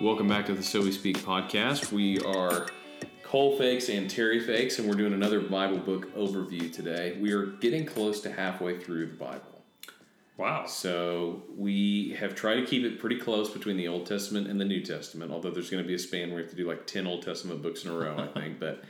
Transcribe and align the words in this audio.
Welcome 0.00 0.28
back 0.28 0.46
to 0.46 0.54
the 0.54 0.62
So 0.62 0.80
We 0.80 0.92
Speak 0.92 1.18
podcast. 1.18 1.92
We 1.92 2.20
are 2.20 2.68
Cole 3.22 3.58
Fakes 3.58 3.90
and 3.90 4.08
Terry 4.08 4.40
Fakes, 4.40 4.78
and 4.78 4.88
we're 4.88 4.94
doing 4.94 5.12
another 5.12 5.40
Bible 5.40 5.76
book 5.76 6.16
overview 6.16 6.72
today. 6.72 7.18
We 7.20 7.32
are 7.32 7.44
getting 7.44 7.84
close 7.84 8.22
to 8.22 8.32
halfway 8.32 8.78
through 8.78 9.08
the 9.08 9.16
Bible. 9.16 9.62
Wow. 10.38 10.64
So 10.64 11.42
we 11.54 12.16
have 12.18 12.34
tried 12.34 12.54
to 12.54 12.64
keep 12.64 12.82
it 12.82 12.98
pretty 12.98 13.18
close 13.18 13.50
between 13.50 13.76
the 13.76 13.88
Old 13.88 14.06
Testament 14.06 14.46
and 14.46 14.58
the 14.58 14.64
New 14.64 14.82
Testament, 14.82 15.32
although 15.32 15.50
there's 15.50 15.68
going 15.68 15.82
to 15.82 15.86
be 15.86 15.96
a 15.96 15.98
span 15.98 16.28
where 16.28 16.36
we 16.36 16.42
have 16.44 16.50
to 16.50 16.56
do 16.56 16.66
like 16.66 16.86
10 16.86 17.06
Old 17.06 17.22
Testament 17.22 17.60
books 17.60 17.84
in 17.84 17.90
a 17.90 17.94
row, 17.94 18.16
I 18.16 18.26
think. 18.40 18.58
But 18.58 18.82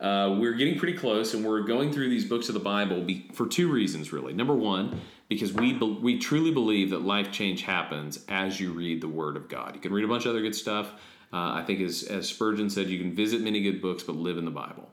uh, 0.00 0.36
we're 0.40 0.54
getting 0.54 0.78
pretty 0.78 0.96
close, 0.96 1.34
and 1.34 1.44
we're 1.44 1.64
going 1.64 1.92
through 1.92 2.08
these 2.08 2.24
books 2.24 2.48
of 2.48 2.54
the 2.54 2.60
Bible 2.60 3.02
be, 3.02 3.28
for 3.34 3.46
two 3.46 3.70
reasons, 3.70 4.10
really. 4.10 4.32
Number 4.32 4.54
one, 4.54 5.02
because 5.28 5.52
we 5.52 5.72
be, 5.72 5.98
we 6.00 6.18
truly 6.18 6.50
believe 6.50 6.90
that 6.90 7.02
life 7.02 7.32
change 7.32 7.62
happens 7.62 8.24
as 8.28 8.60
you 8.60 8.72
read 8.72 9.00
the 9.00 9.08
Word 9.08 9.36
of 9.36 9.48
God. 9.48 9.74
You 9.74 9.80
can 9.80 9.92
read 9.92 10.04
a 10.04 10.08
bunch 10.08 10.24
of 10.24 10.30
other 10.30 10.42
good 10.42 10.54
stuff. 10.54 10.92
Uh, 11.32 11.52
I 11.54 11.64
think, 11.66 11.80
as, 11.80 12.04
as 12.04 12.28
Spurgeon 12.28 12.70
said, 12.70 12.88
you 12.88 12.98
can 12.98 13.14
visit 13.14 13.40
many 13.40 13.60
good 13.60 13.82
books, 13.82 14.02
but 14.02 14.14
live 14.14 14.38
in 14.38 14.44
the 14.44 14.50
Bible. 14.50 14.88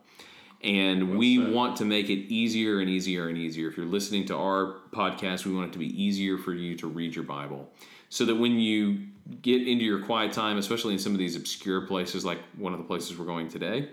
And 0.63 1.09
well 1.09 1.19
we 1.19 1.37
said. 1.37 1.53
want 1.53 1.75
to 1.77 1.85
make 1.85 2.09
it 2.09 2.33
easier 2.33 2.79
and 2.79 2.89
easier 2.89 3.27
and 3.27 3.37
easier. 3.37 3.69
If 3.69 3.77
you're 3.77 3.85
listening 3.85 4.25
to 4.27 4.35
our 4.35 4.77
podcast, 4.91 5.45
we 5.45 5.53
want 5.53 5.69
it 5.69 5.73
to 5.73 5.79
be 5.79 6.01
easier 6.01 6.37
for 6.37 6.53
you 6.53 6.75
to 6.77 6.87
read 6.87 7.15
your 7.15 7.25
Bible 7.25 7.69
so 8.09 8.25
that 8.25 8.35
when 8.35 8.59
you 8.59 8.99
get 9.41 9.67
into 9.67 9.83
your 9.83 10.03
quiet 10.03 10.31
time, 10.31 10.57
especially 10.57 10.93
in 10.93 10.99
some 10.99 11.13
of 11.13 11.19
these 11.19 11.35
obscure 11.35 11.81
places 11.81 12.23
like 12.23 12.39
one 12.57 12.73
of 12.73 12.79
the 12.79 12.85
places 12.85 13.17
we're 13.17 13.25
going 13.25 13.49
today, 13.49 13.89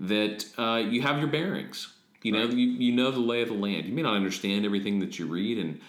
that 0.00 0.44
uh, 0.58 0.76
you 0.76 1.02
have 1.02 1.18
your 1.18 1.28
bearings. 1.28 1.92
You 2.22 2.32
know, 2.32 2.44
right. 2.44 2.52
you, 2.52 2.66
you 2.66 2.92
know 2.92 3.10
the 3.10 3.20
lay 3.20 3.42
of 3.42 3.48
the 3.48 3.54
land. 3.54 3.86
You 3.86 3.92
may 3.92 4.02
not 4.02 4.14
understand 4.14 4.64
everything 4.64 4.98
that 5.00 5.18
you 5.18 5.26
read, 5.26 5.58
and 5.58 5.80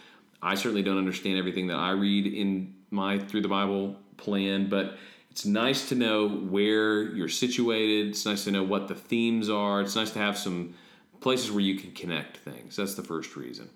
I 0.42 0.56
certainly 0.56 0.84
don't 0.84 0.98
understand 0.98 1.38
everything 1.38 1.68
that 1.68 1.78
I 1.78 1.92
read 1.92 2.28
in 2.28 2.76
my 2.92 3.20
Through 3.20 3.42
the 3.42 3.48
Bible 3.48 3.96
plan, 4.18 4.70
but 4.70 4.98
it's 5.32 5.46
nice 5.46 5.90
to 5.90 5.96
know 5.96 6.28
where 6.28 7.04
you're 7.16 7.30
situated. 7.30 8.10
It's 8.10 8.26
nice 8.26 8.44
to 8.46 8.52
know 8.52 8.64
what 8.64 8.88
the 8.88 8.96
themes 8.96 9.50
are. 9.50 9.82
It's 9.82 9.96
nice 9.96 10.12
to 10.12 10.20
have 10.20 10.38
some 10.38 10.74
places 11.20 11.52
where 11.52 11.62
you 11.62 11.76
can 11.76 11.92
connect 11.92 12.38
things. 12.38 12.76
That's 12.76 12.96
the 12.96 13.04
first 13.04 13.36
reason. 13.36 13.70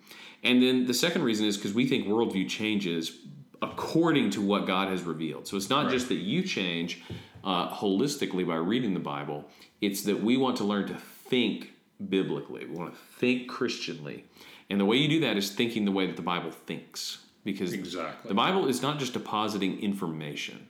And 0.44 0.62
then 0.62 0.86
the 0.86 0.94
second 0.94 1.24
reason 1.24 1.46
is 1.46 1.58
because 1.58 1.74
we 1.74 1.88
think 1.88 2.08
worldview 2.08 2.50
changes 2.50 3.20
according 3.62 4.30
to 4.32 4.42
what 4.42 4.68
God 4.68 4.90
has 4.90 5.04
revealed. 5.04 5.48
So 5.48 5.56
it's 5.56 5.70
not 5.70 5.86
right. 5.86 5.94
just 5.94 6.10
that 6.10 6.16
you 6.16 6.44
change 6.44 7.02
uh, 7.44 7.70
holistically 7.74 8.48
by 8.48 8.56
reading 8.56 8.94
the 8.94 9.00
Bible, 9.00 9.46
it's 9.82 10.04
that 10.04 10.22
we 10.22 10.38
want 10.38 10.58
to 10.58 10.64
learn 10.64 10.88
to 10.88 10.96
think 10.96 11.73
biblically. 12.10 12.66
We 12.66 12.76
want 12.76 12.94
to 12.94 13.00
think 13.18 13.50
Christianly. 13.50 14.26
And 14.70 14.80
the 14.80 14.86
way 14.86 14.98
you 14.98 15.08
do 15.08 15.20
that 15.22 15.38
is 15.38 15.52
thinking 15.52 15.86
the 15.86 15.92
way 15.92 16.08
that 16.08 16.16
the 16.16 16.22
Bible 16.22 16.52
thinks. 16.52 17.20
Because 17.44 17.74
exactly. 17.74 18.30
the 18.30 18.34
Bible 18.34 18.68
is 18.68 18.82
not 18.82 19.00
just 19.00 19.14
depositing 19.14 19.80
information. 19.82 20.68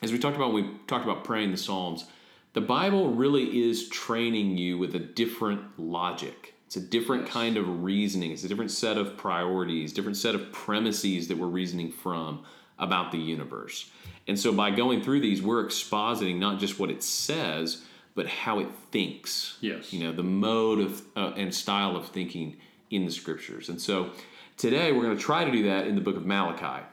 As 0.00 0.12
we 0.12 0.18
talked 0.18 0.36
about 0.36 0.52
when 0.52 0.64
we 0.64 0.70
talked 0.86 1.04
about 1.04 1.24
praying 1.24 1.50
the 1.50 1.58
Psalms, 1.58 2.06
the 2.54 2.60
Bible 2.62 3.10
really 3.10 3.68
is 3.68 3.88
training 3.88 4.56
you 4.56 4.78
with 4.78 4.94
a 4.94 4.98
different 4.98 5.78
logic. 5.78 6.54
It's 6.66 6.76
a 6.76 6.80
different 6.80 7.24
yes. 7.24 7.32
kind 7.32 7.56
of 7.56 7.82
reasoning. 7.82 8.30
It's 8.30 8.44
a 8.44 8.48
different 8.48 8.70
set 8.70 8.96
of 8.96 9.16
priorities, 9.16 9.92
different 9.92 10.16
set 10.16 10.34
of 10.34 10.50
premises 10.52 11.28
that 11.28 11.36
we're 11.36 11.46
reasoning 11.46 11.92
from 11.92 12.44
about 12.78 13.12
the 13.12 13.18
universe. 13.18 13.90
And 14.26 14.38
so 14.38 14.52
by 14.52 14.70
going 14.70 15.02
through 15.02 15.20
these, 15.20 15.42
we're 15.42 15.64
expositing 15.64 16.38
not 16.38 16.58
just 16.58 16.78
what 16.78 16.90
it 16.90 17.02
says, 17.02 17.84
but 18.18 18.26
how 18.26 18.58
it 18.58 18.66
thinks. 18.90 19.56
Yes. 19.60 19.92
You 19.92 20.00
know, 20.00 20.10
the 20.10 20.24
mode 20.24 20.80
of 20.80 21.02
uh, 21.14 21.34
and 21.36 21.54
style 21.54 21.94
of 21.94 22.08
thinking 22.08 22.56
in 22.90 23.04
the 23.06 23.12
scriptures. 23.12 23.68
And 23.68 23.80
so 23.80 24.10
today 24.56 24.90
we're 24.90 25.04
going 25.04 25.16
to 25.16 25.22
try 25.22 25.44
to 25.44 25.52
do 25.52 25.62
that 25.68 25.86
in 25.86 25.94
the 25.94 26.00
book 26.00 26.16
of 26.16 26.26
Malachi. 26.26 26.84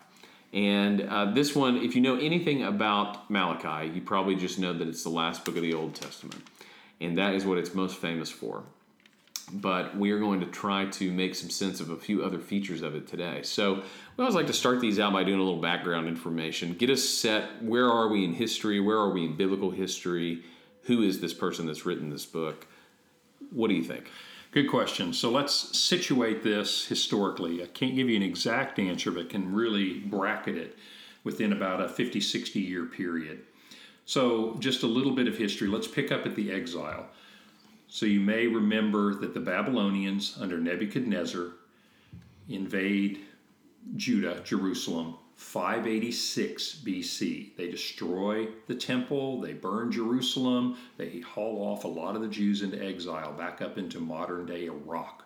And 0.54 1.02
uh, 1.02 1.32
this 1.32 1.56
one, 1.56 1.78
if 1.78 1.96
you 1.96 2.02
know 2.04 2.16
anything 2.16 2.62
about 2.62 3.28
Malachi, 3.32 3.92
you 3.92 4.02
probably 4.02 4.36
just 4.36 4.60
know 4.60 4.72
that 4.74 4.88
it's 4.88 5.02
the 5.02 5.10
last 5.10 5.44
book 5.46 5.56
of 5.56 5.64
the 5.64 5.74
Old 5.74 5.96
Testament. 5.96 6.44
And 7.02 7.18
that 7.18 7.34
is 7.34 7.44
what 7.44 7.58
it's 7.58 7.74
most 7.74 7.98
famous 7.98 8.30
for. 8.30 8.62
But 9.52 9.98
we 9.98 10.12
are 10.12 10.20
going 10.20 10.42
to 10.42 10.46
try 10.46 10.86
to 10.86 11.12
make 11.12 11.34
some 11.34 11.50
sense 11.50 11.80
of 11.80 11.90
a 11.90 11.98
few 11.98 12.24
other 12.24 12.38
features 12.38 12.84
of 12.84 12.94
it 12.94 13.08
today. 13.08 13.42
So 13.42 13.82
we 14.16 14.22
always 14.22 14.36
like 14.36 14.48
to 14.48 14.54
start 14.54 14.80
these 14.80 15.00
out 15.00 15.12
by 15.12 15.24
doing 15.24 15.40
a 15.40 15.44
little 15.44 15.60
background 15.60 16.08
information. 16.08 16.76
Get 16.76 16.92
us 16.92 17.04
set. 17.04 17.64
Where 17.64 17.90
are 17.90 18.10
we 18.10 18.24
in 18.24 18.34
history? 18.34 18.80
Where 18.80 19.00
are 19.00 19.10
we 19.10 19.26
in 19.26 19.36
biblical 19.36 19.72
history? 19.72 20.44
Who 20.86 21.02
is 21.02 21.20
this 21.20 21.34
person 21.34 21.66
that's 21.66 21.86
written 21.86 22.10
this 22.10 22.26
book? 22.26 22.68
What 23.52 23.70
do 23.70 23.74
you 23.74 23.84
think? 23.84 24.10
Good 24.52 24.70
question. 24.70 25.14
So 25.14 25.30
let's 25.32 25.78
situate 25.78 26.44
this 26.44 26.86
historically. 26.86 27.62
I 27.62 27.68
can't 27.68 27.96
give 27.96 28.10
you 28.10 28.16
an 28.16 28.24
exact 28.24 28.80
answer, 28.80 29.12
but 29.12 29.30
can 29.30 29.54
really 29.54 30.00
bracket 30.00 30.56
it 30.56 30.78
within 31.24 31.52
about 31.52 31.82
a 31.82 31.90
50, 31.90 32.22
60 32.22 32.60
year 32.60 32.86
period. 32.86 33.42
So, 34.06 34.56
just 34.60 34.84
a 34.84 34.88
little 34.88 35.14
bit 35.14 35.28
of 35.28 35.36
history. 35.36 35.68
Let's 35.68 35.88
pick 35.88 36.12
up 36.12 36.28
at 36.28 36.36
the 36.36 36.52
exile. 36.52 37.08
So, 37.88 38.06
you 38.06 38.20
may 38.20 38.46
remember 38.46 39.16
that 39.16 39.34
the 39.34 39.40
Babylonians 39.40 40.38
under 40.40 40.60
Nebuchadnezzar 40.60 41.48
invade 42.48 43.26
Judah, 43.96 44.42
Jerusalem, 44.44 45.16
586 45.36 46.82
BC. 46.86 47.56
They 47.58 47.70
destroy 47.70 48.48
the 48.68 48.76
temple, 48.76 49.42
they 49.42 49.54
burn 49.54 49.92
Jerusalem, 49.92 50.78
they 50.98 51.20
haul 51.20 51.58
off 51.62 51.84
a 51.84 51.90
lot 51.90 52.16
of 52.16 52.22
the 52.22 52.28
Jews 52.28 52.62
into 52.62 52.82
exile 52.84 53.34
back 53.34 53.62
up 53.62 53.78
into 53.78 54.00
modern 54.00 54.46
day 54.46 54.66
Iraq. 54.66 55.26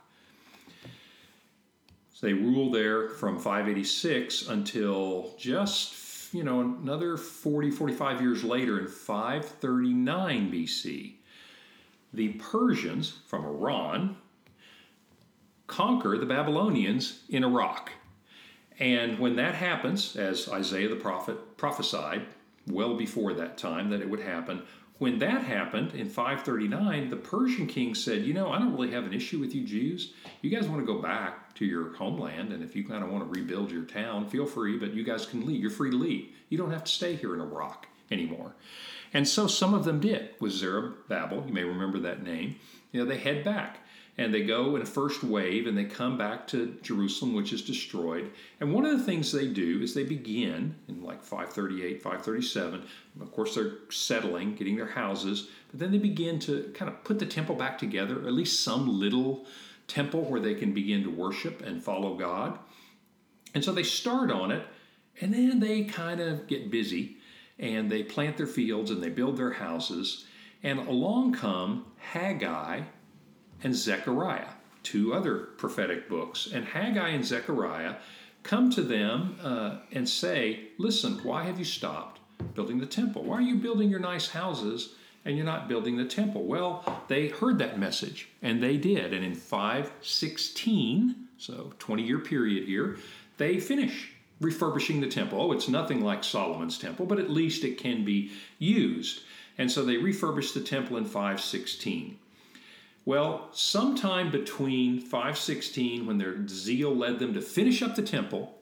So 2.13 2.27
they 2.27 2.33
rule 2.33 2.71
there 2.71 3.09
from 3.09 3.37
586 3.37 4.49
until 4.49 5.33
just, 5.37 6.33
you 6.33 6.43
know, 6.43 6.59
another 6.61 7.15
40, 7.15 7.71
45 7.71 8.19
years 8.19 8.43
later 8.43 8.79
in 8.79 8.87
539 8.87 10.51
BC. 10.51 11.13
The 12.13 12.29
Persians 12.33 13.19
from 13.27 13.45
Iran 13.45 14.17
conquer 15.67 16.17
the 16.17 16.25
Babylonians 16.25 17.23
in 17.29 17.43
Iraq. 17.43 17.91
And 18.79 19.19
when 19.19 19.35
that 19.35 19.55
happens, 19.55 20.15
as 20.15 20.47
Isaiah 20.49 20.89
the 20.89 20.95
prophet 20.95 21.57
prophesied 21.57 22.25
well 22.67 22.95
before 22.95 23.33
that 23.33 23.57
time 23.57 23.89
that 23.89 24.01
it 24.01 24.09
would 24.09 24.21
happen, 24.21 24.63
when 24.99 25.19
that 25.19 25.43
happened 25.43 25.93
in 25.93 26.09
539, 26.09 27.09
the 27.09 27.15
Persian 27.15 27.67
king 27.67 27.95
said, 27.95 28.23
You 28.23 28.33
know, 28.33 28.51
I 28.51 28.59
don't 28.59 28.73
really 28.73 28.91
have 28.91 29.05
an 29.05 29.13
issue 29.13 29.39
with 29.39 29.55
you 29.55 29.63
Jews. 29.63 30.13
You 30.41 30.49
guys 30.49 30.67
want 30.67 30.81
to 30.81 30.85
go 30.85 31.01
back 31.01 31.55
to 31.55 31.65
your 31.65 31.93
homeland, 31.95 32.51
and 32.51 32.61
if 32.63 32.75
you 32.75 32.85
kind 32.85 33.03
of 33.03 33.09
want 33.09 33.23
to 33.23 33.39
rebuild 33.39 33.71
your 33.71 33.83
town, 33.83 34.27
feel 34.27 34.45
free, 34.45 34.77
but 34.77 34.93
you 34.93 35.03
guys 35.03 35.25
can 35.25 35.45
leave. 35.45 35.61
You're 35.61 35.71
free 35.71 35.91
to 35.91 35.97
leave. 35.97 36.29
You 36.49 36.57
don't 36.57 36.71
have 36.71 36.83
to 36.83 36.91
stay 36.91 37.15
here 37.15 37.33
in 37.33 37.39
Iraq 37.39 37.87
anymore. 38.11 38.53
And 39.13 39.27
so 39.27 39.47
some 39.47 39.73
of 39.73 39.85
them 39.85 39.99
did 40.01 40.31
with 40.39 40.51
Zerubbabel. 40.51 41.45
You 41.47 41.53
may 41.53 41.63
remember 41.63 41.99
that 41.99 42.21
name. 42.21 42.57
You 42.91 43.01
know, 43.01 43.09
they 43.09 43.17
head 43.17 43.43
back 43.43 43.79
and 44.17 44.33
they 44.33 44.43
go 44.43 44.75
in 44.75 44.81
a 44.81 44.85
first 44.85 45.23
wave 45.23 45.67
and 45.67 45.77
they 45.77 45.85
come 45.85 46.17
back 46.17 46.47
to 46.47 46.77
Jerusalem, 46.81 47.33
which 47.33 47.53
is 47.53 47.61
destroyed. 47.61 48.31
And 48.59 48.73
one 48.73 48.85
of 48.85 48.97
the 48.97 49.03
things 49.03 49.31
they 49.31 49.47
do 49.47 49.81
is 49.81 49.93
they 49.93 50.03
begin 50.03 50.75
in 50.87 51.01
like 51.01 51.21
538, 51.21 52.01
537. 52.01 52.83
Of 53.21 53.31
course, 53.31 53.55
they're 53.55 53.77
settling, 53.89 54.55
getting 54.55 54.75
their 54.75 54.87
houses, 54.87 55.49
but 55.71 55.79
then 55.79 55.91
they 55.91 55.97
begin 55.97 56.39
to 56.39 56.71
kind 56.73 56.89
of 56.89 57.03
put 57.03 57.19
the 57.19 57.25
temple 57.25 57.55
back 57.55 57.77
together, 57.77 58.15
at 58.15 58.33
least 58.33 58.61
some 58.61 58.99
little 58.99 59.45
temple 59.87 60.23
where 60.25 60.41
they 60.41 60.53
can 60.53 60.73
begin 60.73 61.03
to 61.03 61.09
worship 61.09 61.61
and 61.65 61.81
follow 61.81 62.15
God. 62.15 62.59
And 63.53 63.63
so 63.63 63.71
they 63.71 63.83
start 63.83 64.31
on 64.31 64.51
it, 64.51 64.65
and 65.21 65.33
then 65.33 65.59
they 65.59 65.83
kind 65.83 66.19
of 66.19 66.47
get 66.47 66.69
busy 66.69 67.17
and 67.59 67.91
they 67.91 68.03
plant 68.03 68.37
their 68.37 68.47
fields 68.47 68.89
and 68.89 69.03
they 69.03 69.09
build 69.09 69.37
their 69.37 69.51
houses. 69.51 70.25
And 70.63 70.79
along 70.79 71.33
come 71.33 71.85
Haggai 71.97 72.81
and 73.63 73.75
Zechariah, 73.75 74.49
two 74.83 75.13
other 75.13 75.37
prophetic 75.57 76.09
books. 76.09 76.47
And 76.51 76.65
Haggai 76.65 77.09
and 77.09 77.25
Zechariah 77.25 77.95
come 78.43 78.69
to 78.71 78.81
them 78.81 79.37
uh, 79.43 79.77
and 79.91 80.07
say, 80.07 80.69
Listen, 80.77 81.19
why 81.23 81.43
have 81.43 81.59
you 81.59 81.65
stopped 81.65 82.19
building 82.53 82.79
the 82.79 82.85
temple? 82.85 83.23
Why 83.23 83.37
are 83.37 83.41
you 83.41 83.55
building 83.55 83.89
your 83.89 83.99
nice 83.99 84.29
houses 84.29 84.95
and 85.25 85.35
you're 85.35 85.45
not 85.45 85.67
building 85.67 85.97
the 85.97 86.05
temple? 86.05 86.43
Well, 86.43 87.03
they 87.07 87.27
heard 87.27 87.59
that 87.59 87.79
message 87.79 88.29
and 88.41 88.63
they 88.63 88.77
did. 88.77 89.13
And 89.13 89.25
in 89.25 89.35
516, 89.35 91.27
so 91.37 91.73
20 91.79 92.03
year 92.03 92.19
period 92.19 92.65
here, 92.65 92.97
they 93.37 93.59
finish 93.59 94.11
refurbishing 94.39 95.01
the 95.01 95.07
temple. 95.07 95.41
Oh, 95.41 95.51
it's 95.51 95.67
nothing 95.67 96.01
like 96.01 96.23
Solomon's 96.23 96.77
temple, 96.77 97.05
but 97.05 97.19
at 97.19 97.29
least 97.29 97.63
it 97.63 97.77
can 97.77 98.05
be 98.05 98.31
used. 98.57 99.21
And 99.57 99.69
so 99.69 99.83
they 99.83 99.97
refurbished 99.97 100.53
the 100.53 100.61
temple 100.61 100.95
in 100.97 101.03
516. 101.03 102.17
Well, 103.09 103.49
sometime 103.53 104.29
between 104.29 104.99
516, 104.99 106.05
when 106.05 106.19
their 106.19 106.47
zeal 106.47 106.95
led 106.95 107.17
them 107.17 107.33
to 107.33 107.41
finish 107.41 107.81
up 107.81 107.95
the 107.95 108.03
temple, 108.03 108.59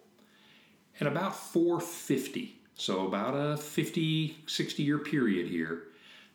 and 1.02 1.10
about 1.10 1.36
450, 1.36 2.58
so 2.74 3.06
about 3.06 3.34
a 3.34 3.58
50, 3.58 4.38
60 4.48 4.84
year 4.84 5.00
period 5.00 5.50
here, 5.50 5.88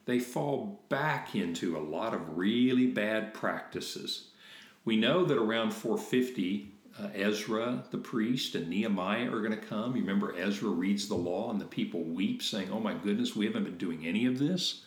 they 0.05 0.19
fall 0.19 0.83
back 0.91 1.35
into 1.35 1.75
a 1.75 1.81
lot 1.81 2.13
of 2.13 2.37
really 2.37 2.87
bad 2.87 3.33
practices. 3.33 4.29
We 4.85 4.99
know 4.99 5.25
that 5.25 5.39
around 5.39 5.73
450, 5.73 6.71
uh, 7.01 7.09
Ezra 7.15 7.85
the 7.93 7.97
priest 7.97 8.55
and 8.55 8.69
Nehemiah 8.69 9.33
are 9.33 9.41
going 9.41 9.59
to 9.59 9.67
come. 9.67 9.97
You 9.97 10.03
remember 10.03 10.37
Ezra 10.37 10.69
reads 10.69 11.09
the 11.09 11.15
law 11.15 11.51
and 11.51 11.59
the 11.59 11.65
people 11.65 12.03
weep, 12.03 12.43
saying, 12.43 12.71
Oh 12.71 12.79
my 12.79 12.93
goodness, 12.93 13.35
we 13.35 13.47
haven't 13.47 13.65
been 13.65 13.79
doing 13.79 14.07
any 14.07 14.27
of 14.27 14.39
this. 14.39 14.85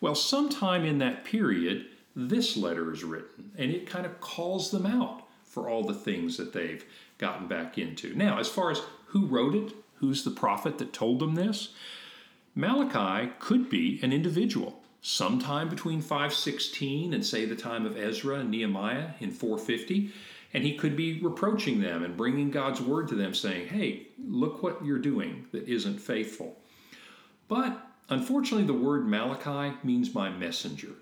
Well, 0.00 0.14
sometime 0.14 0.84
in 0.84 0.98
that 0.98 1.24
period, 1.24 1.86
this 2.14 2.56
letter 2.56 2.92
is 2.92 3.04
written, 3.04 3.50
and 3.56 3.70
it 3.70 3.88
kind 3.88 4.06
of 4.06 4.20
calls 4.20 4.70
them 4.70 4.86
out 4.86 5.22
for 5.44 5.68
all 5.68 5.84
the 5.84 5.94
things 5.94 6.36
that 6.36 6.52
they've 6.52 6.84
gotten 7.18 7.46
back 7.46 7.78
into. 7.78 8.14
Now, 8.14 8.38
as 8.38 8.48
far 8.48 8.70
as 8.70 8.82
who 9.06 9.26
wrote 9.26 9.54
it, 9.54 9.72
who's 9.96 10.24
the 10.24 10.30
prophet 10.30 10.78
that 10.78 10.92
told 10.92 11.20
them 11.20 11.34
this, 11.34 11.70
Malachi 12.54 13.32
could 13.38 13.68
be 13.68 14.00
an 14.02 14.12
individual 14.12 14.80
sometime 15.00 15.68
between 15.68 16.00
516 16.00 17.12
and 17.12 17.24
say 17.24 17.44
the 17.44 17.56
time 17.56 17.84
of 17.84 17.96
Ezra 17.96 18.40
and 18.40 18.50
Nehemiah 18.50 19.10
in 19.20 19.30
450 19.30 20.12
and 20.54 20.62
he 20.62 20.76
could 20.76 20.96
be 20.96 21.20
reproaching 21.20 21.80
them 21.80 22.04
and 22.04 22.16
bringing 22.16 22.50
God's 22.50 22.80
word 22.80 23.08
to 23.08 23.16
them 23.16 23.34
saying, 23.34 23.68
"Hey, 23.68 24.06
look 24.24 24.62
what 24.62 24.84
you're 24.84 25.00
doing 25.00 25.46
that 25.50 25.68
isn't 25.68 25.98
faithful." 25.98 26.62
But 27.48 27.84
unfortunately 28.08 28.66
the 28.66 28.72
word 28.72 29.06
Malachi 29.06 29.76
means 29.82 30.14
my 30.14 30.30
messenger. 30.30 30.94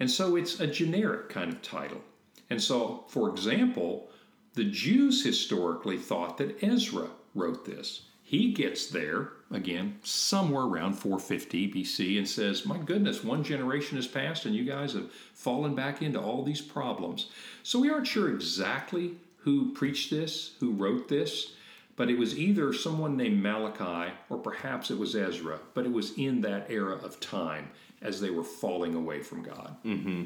And 0.00 0.10
so 0.10 0.34
it's 0.34 0.58
a 0.58 0.66
generic 0.66 1.28
kind 1.28 1.52
of 1.52 1.60
title. 1.60 2.00
And 2.48 2.60
so, 2.60 3.04
for 3.08 3.28
example, 3.28 4.08
the 4.54 4.64
Jews 4.64 5.22
historically 5.22 5.98
thought 5.98 6.38
that 6.38 6.62
Ezra 6.62 7.10
wrote 7.34 7.64
this. 7.64 8.06
He 8.22 8.52
gets 8.52 8.86
there, 8.86 9.32
again, 9.50 9.98
somewhere 10.02 10.64
around 10.64 10.94
450 10.94 11.72
BC, 11.72 12.16
and 12.16 12.28
says, 12.28 12.64
My 12.64 12.78
goodness, 12.78 13.22
one 13.22 13.44
generation 13.44 13.96
has 13.96 14.06
passed 14.06 14.46
and 14.46 14.54
you 14.54 14.64
guys 14.64 14.94
have 14.94 15.12
fallen 15.34 15.74
back 15.74 16.00
into 16.00 16.20
all 16.20 16.42
these 16.42 16.60
problems. 16.60 17.30
So 17.62 17.78
we 17.78 17.90
aren't 17.90 18.06
sure 18.06 18.32
exactly 18.32 19.16
who 19.38 19.72
preached 19.72 20.10
this, 20.10 20.54
who 20.60 20.72
wrote 20.72 21.08
this, 21.08 21.54
but 21.96 22.08
it 22.08 22.18
was 22.18 22.38
either 22.38 22.72
someone 22.72 23.16
named 23.16 23.42
Malachi 23.42 24.12
or 24.28 24.38
perhaps 24.38 24.90
it 24.90 24.98
was 24.98 25.14
Ezra, 25.14 25.60
but 25.74 25.84
it 25.84 25.92
was 25.92 26.16
in 26.16 26.40
that 26.42 26.70
era 26.70 26.96
of 26.96 27.20
time 27.20 27.70
as 28.02 28.20
they 28.20 28.30
were 28.30 28.44
falling 28.44 28.94
away 28.94 29.20
from 29.20 29.42
God. 29.42 29.76
Mm-hmm. 29.84 30.24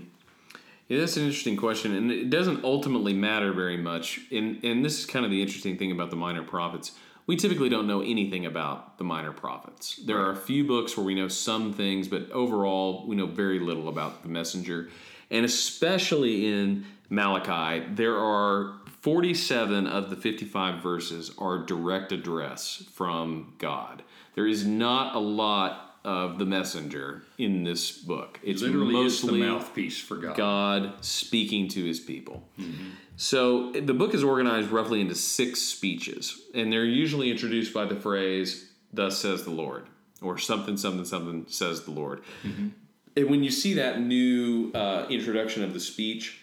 Yeah, 0.88 0.98
that's 0.98 1.16
an 1.16 1.24
interesting 1.24 1.56
question, 1.56 1.94
and 1.94 2.10
it 2.10 2.28
doesn't 2.28 2.62
ultimately 2.62 3.14
matter 3.14 3.52
very 3.52 3.78
much. 3.78 4.20
And 4.30 4.62
and 4.62 4.84
this 4.84 4.98
is 4.98 5.06
kind 5.06 5.24
of 5.24 5.30
the 5.30 5.40
interesting 5.40 5.78
thing 5.78 5.92
about 5.92 6.10
the 6.10 6.16
minor 6.16 6.42
prophets 6.42 6.92
we 7.26 7.36
typically 7.36 7.68
don't 7.68 7.86
know 7.86 8.02
anything 8.02 8.44
about 8.44 8.98
the 8.98 9.04
minor 9.04 9.32
prophets. 9.32 9.96
There 9.96 10.18
are 10.18 10.30
a 10.30 10.36
few 10.36 10.64
books 10.64 10.96
where 10.96 11.06
we 11.06 11.14
know 11.14 11.28
some 11.28 11.72
things, 11.72 12.06
but 12.06 12.30
overall, 12.30 13.06
we 13.06 13.16
know 13.16 13.26
very 13.26 13.58
little 13.58 13.88
about 13.88 14.22
the 14.22 14.28
messenger. 14.28 14.90
And 15.30 15.44
especially 15.44 16.46
in 16.46 16.84
Malachi, 17.08 17.86
there 17.94 18.18
are 18.18 18.74
47 19.00 19.86
of 19.86 20.10
the 20.10 20.16
55 20.16 20.82
verses 20.82 21.32
are 21.38 21.58
direct 21.58 22.12
address 22.12 22.84
from 22.92 23.54
God. 23.58 24.02
There 24.34 24.46
is 24.46 24.66
not 24.66 25.14
a 25.14 25.18
lot 25.18 25.93
of 26.04 26.38
the 26.38 26.44
messenger 26.44 27.22
in 27.38 27.64
this 27.64 27.90
book. 27.90 28.38
It's 28.42 28.60
literally 28.60 28.92
mostly 28.92 29.40
the 29.40 29.46
mouthpiece 29.46 29.98
for 29.98 30.16
God. 30.16 30.36
God 30.36 31.04
speaking 31.04 31.68
to 31.68 31.84
his 31.84 31.98
people. 31.98 32.46
Mm-hmm. 32.58 32.90
So 33.16 33.72
the 33.72 33.94
book 33.94 34.12
is 34.12 34.22
organized 34.22 34.70
roughly 34.70 35.00
into 35.00 35.14
six 35.14 35.62
speeches, 35.62 36.42
and 36.54 36.72
they're 36.72 36.84
usually 36.84 37.30
introduced 37.30 37.72
by 37.72 37.86
the 37.86 37.96
phrase, 37.96 38.70
Thus 38.92 39.18
says 39.18 39.44
the 39.44 39.50
Lord, 39.50 39.86
or 40.20 40.36
something, 40.38 40.76
something, 40.76 41.04
something 41.04 41.46
says 41.48 41.84
the 41.84 41.90
Lord. 41.90 42.22
Mm-hmm. 42.44 42.68
And 43.16 43.30
when 43.30 43.42
you 43.42 43.50
see 43.50 43.74
that 43.74 44.00
new 44.00 44.72
uh, 44.72 45.06
introduction 45.08 45.64
of 45.64 45.72
the 45.72 45.80
speech, 45.80 46.40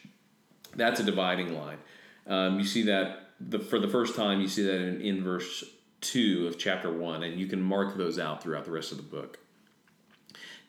that's 0.75 0.99
a 0.99 1.03
dividing 1.03 1.53
line. 1.53 1.77
Um, 2.25 2.59
you 2.59 2.65
see 2.65 2.83
that 2.83 3.27
the, 3.39 3.59
for 3.59 3.79
the 3.79 3.87
first 3.87 4.15
time, 4.15 4.41
you 4.41 4.47
see 4.47 4.63
that 4.63 4.75
in, 4.75 5.01
in 5.01 5.23
verse 5.23 5.63
2 6.01 6.47
of 6.47 6.57
chapter 6.57 6.91
1, 6.91 7.23
and 7.23 7.39
you 7.39 7.47
can 7.47 7.61
mark 7.61 7.97
those 7.97 8.17
out 8.17 8.41
throughout 8.41 8.65
the 8.65 8.71
rest 8.71 8.91
of 8.91 8.97
the 8.97 9.03
book. 9.03 9.39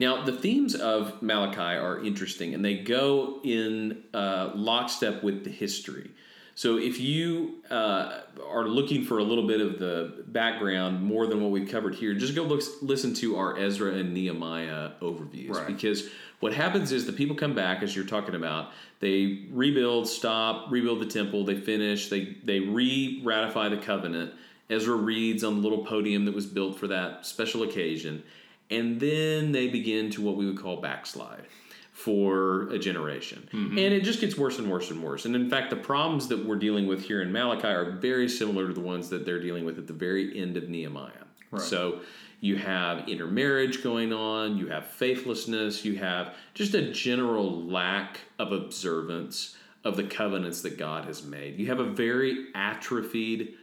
Now, 0.02 0.24
the 0.24 0.32
themes 0.32 0.74
of 0.74 1.22
Malachi 1.22 1.78
are 1.78 2.04
interesting 2.04 2.54
and 2.54 2.64
they 2.64 2.74
go 2.74 3.38
in 3.44 4.02
uh, 4.12 4.50
lockstep 4.52 5.22
with 5.22 5.44
the 5.44 5.50
history. 5.50 6.10
So, 6.56 6.76
if 6.76 6.98
you 6.98 7.62
uh, 7.70 8.22
are 8.50 8.66
looking 8.66 9.04
for 9.04 9.18
a 9.18 9.22
little 9.22 9.46
bit 9.46 9.60
of 9.60 9.78
the 9.78 10.24
background 10.26 11.04
more 11.04 11.28
than 11.28 11.40
what 11.40 11.52
we've 11.52 11.70
covered 11.70 11.94
here, 11.94 12.14
just 12.14 12.34
go 12.34 12.42
look, 12.42 12.62
listen 12.82 13.14
to 13.14 13.36
our 13.36 13.56
Ezra 13.56 13.92
and 13.92 14.12
Nehemiah 14.12 14.90
overviews. 15.00 15.54
Right. 15.54 15.68
Because 15.68 16.08
what 16.40 16.52
happens 16.52 16.90
is 16.90 17.06
the 17.06 17.12
people 17.12 17.36
come 17.36 17.54
back, 17.54 17.84
as 17.84 17.94
you're 17.94 18.04
talking 18.04 18.34
about, 18.34 18.72
they 18.98 19.46
rebuild, 19.52 20.08
stop, 20.08 20.68
rebuild 20.72 21.00
the 21.00 21.06
temple, 21.06 21.44
they 21.44 21.60
finish, 21.60 22.08
they, 22.08 22.36
they 22.42 22.58
re 22.58 23.22
ratify 23.24 23.68
the 23.68 23.76
covenant. 23.76 24.32
Ezra 24.68 24.96
reads 24.96 25.44
on 25.44 25.54
the 25.54 25.60
little 25.62 25.84
podium 25.84 26.24
that 26.24 26.34
was 26.34 26.46
built 26.46 26.76
for 26.76 26.88
that 26.88 27.24
special 27.24 27.62
occasion 27.62 28.24
and 28.72 28.98
then 28.98 29.52
they 29.52 29.68
begin 29.68 30.10
to 30.10 30.22
what 30.22 30.36
we 30.36 30.46
would 30.46 30.58
call 30.58 30.80
backslide 30.80 31.46
for 31.92 32.68
a 32.70 32.78
generation. 32.78 33.48
Mm-hmm. 33.52 33.78
And 33.78 33.94
it 33.94 34.02
just 34.02 34.20
gets 34.20 34.36
worse 34.36 34.58
and 34.58 34.70
worse 34.70 34.90
and 34.90 35.02
worse. 35.02 35.26
And 35.26 35.36
in 35.36 35.48
fact, 35.50 35.70
the 35.70 35.76
problems 35.76 36.26
that 36.28 36.44
we're 36.44 36.56
dealing 36.56 36.86
with 36.86 37.04
here 37.04 37.20
in 37.22 37.30
Malachi 37.30 37.68
are 37.68 37.92
very 37.92 38.28
similar 38.28 38.66
to 38.66 38.72
the 38.72 38.80
ones 38.80 39.10
that 39.10 39.24
they're 39.26 39.42
dealing 39.42 39.64
with 39.64 39.78
at 39.78 39.86
the 39.86 39.92
very 39.92 40.40
end 40.40 40.56
of 40.56 40.68
Nehemiah. 40.68 41.12
Right. 41.50 41.62
So 41.62 42.00
you 42.40 42.56
have 42.56 43.08
intermarriage 43.08 43.84
going 43.84 44.12
on, 44.12 44.56
you 44.56 44.68
have 44.68 44.86
faithlessness, 44.86 45.84
you 45.84 45.96
have 45.96 46.34
just 46.54 46.74
a 46.74 46.90
general 46.90 47.62
lack 47.62 48.20
of 48.38 48.52
observance 48.52 49.56
of 49.84 49.96
the 49.96 50.04
covenants 50.04 50.62
that 50.62 50.78
God 50.78 51.04
has 51.04 51.22
made. 51.22 51.58
You 51.58 51.66
have 51.66 51.78
a 51.78 51.84
very 51.84 52.46
atrophied 52.54 53.54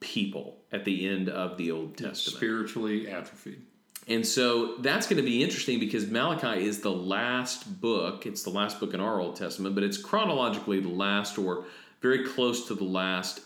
people 0.00 0.58
at 0.70 0.84
the 0.84 1.08
end 1.08 1.28
of 1.28 1.56
the 1.58 1.70
Old 1.72 1.96
Testament. 1.96 2.36
Spiritually 2.38 3.10
atrophied. 3.10 3.62
And 4.08 4.26
so 4.26 4.76
that's 4.78 5.06
going 5.06 5.18
to 5.18 5.22
be 5.22 5.42
interesting 5.42 5.78
because 5.78 6.08
Malachi 6.08 6.64
is 6.64 6.80
the 6.80 6.90
last 6.90 7.80
book. 7.80 8.26
It's 8.26 8.42
the 8.42 8.50
last 8.50 8.80
book 8.80 8.94
in 8.94 9.00
our 9.00 9.20
Old 9.20 9.36
Testament, 9.36 9.74
but 9.74 9.84
it's 9.84 9.96
chronologically 9.96 10.80
the 10.80 10.88
last 10.88 11.38
or 11.38 11.64
very 12.00 12.24
close 12.24 12.66
to 12.66 12.74
the 12.74 12.84
last 12.84 13.40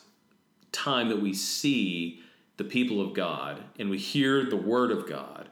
time 0.73 1.09
that 1.11 1.21
we 1.21 1.35
see 1.35 2.21
the 2.57 2.65
people 2.65 3.01
of 3.01 3.13
God 3.13 3.63
and 3.79 3.91
we 3.91 3.99
hear 3.99 4.45
the 4.45 4.57
word 4.57 4.91
of 4.91 5.09
God 5.09 5.49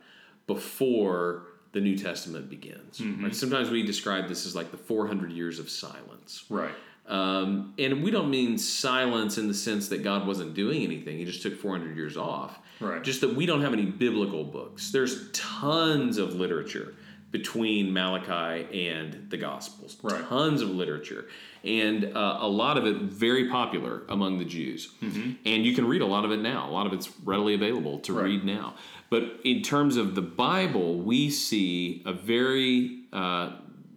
before 0.46 1.42
the 1.72 1.80
New 1.80 1.98
Testament 1.98 2.48
begins. 2.48 2.98
Mm-hmm. 2.98 3.24
Right? 3.24 3.34
Sometimes 3.34 3.68
we 3.68 3.82
describe 3.82 4.28
this 4.28 4.46
as 4.46 4.54
like 4.54 4.70
the 4.70 4.76
400 4.76 5.32
years 5.32 5.58
of 5.58 5.68
silence. 5.68 6.44
Right. 6.48 6.74
Um, 7.06 7.74
and 7.78 8.02
we 8.02 8.10
don't 8.10 8.30
mean 8.30 8.56
silence 8.56 9.36
in 9.36 9.46
the 9.46 9.54
sense 9.54 9.88
that 9.88 10.02
God 10.02 10.26
wasn't 10.26 10.54
doing 10.54 10.82
anything, 10.82 11.18
He 11.18 11.24
just 11.24 11.42
took 11.42 11.58
400 11.58 11.96
years 11.96 12.16
off. 12.16 12.58
Right. 12.80 13.02
Just 13.02 13.20
that 13.20 13.34
we 13.34 13.46
don't 13.46 13.60
have 13.60 13.72
any 13.72 13.84
biblical 13.84 14.44
books. 14.44 14.90
There's 14.90 15.30
tons 15.32 16.18
of 16.18 16.34
literature 16.34 16.94
between 17.30 17.92
Malachi 17.92 18.88
and 18.88 19.28
the 19.28 19.36
Gospels. 19.36 19.96
Right. 20.02 20.24
Tons 20.28 20.62
of 20.62 20.70
literature. 20.70 21.26
And 21.64 22.16
uh, 22.16 22.38
a 22.40 22.46
lot 22.46 22.78
of 22.78 22.86
it 22.86 22.96
very 23.02 23.48
popular 23.48 24.02
among 24.08 24.38
the 24.38 24.44
Jews. 24.44 24.92
Mm-hmm. 25.02 25.32
And 25.44 25.66
you 25.66 25.74
can 25.74 25.88
read 25.88 26.00
a 26.00 26.06
lot 26.06 26.24
of 26.24 26.30
it 26.30 26.40
now. 26.40 26.68
A 26.68 26.72
lot 26.72 26.86
of 26.86 26.92
it's 26.92 27.10
readily 27.24 27.54
available 27.54 27.98
to 28.00 28.12
right. 28.12 28.24
read 28.24 28.44
now. 28.44 28.74
But 29.10 29.40
in 29.44 29.62
terms 29.62 29.96
of 29.96 30.14
the 30.14 30.22
Bible, 30.22 31.00
we 31.00 31.28
see 31.28 32.02
a 32.06 32.12
very, 32.12 33.00
uh, 33.12 33.56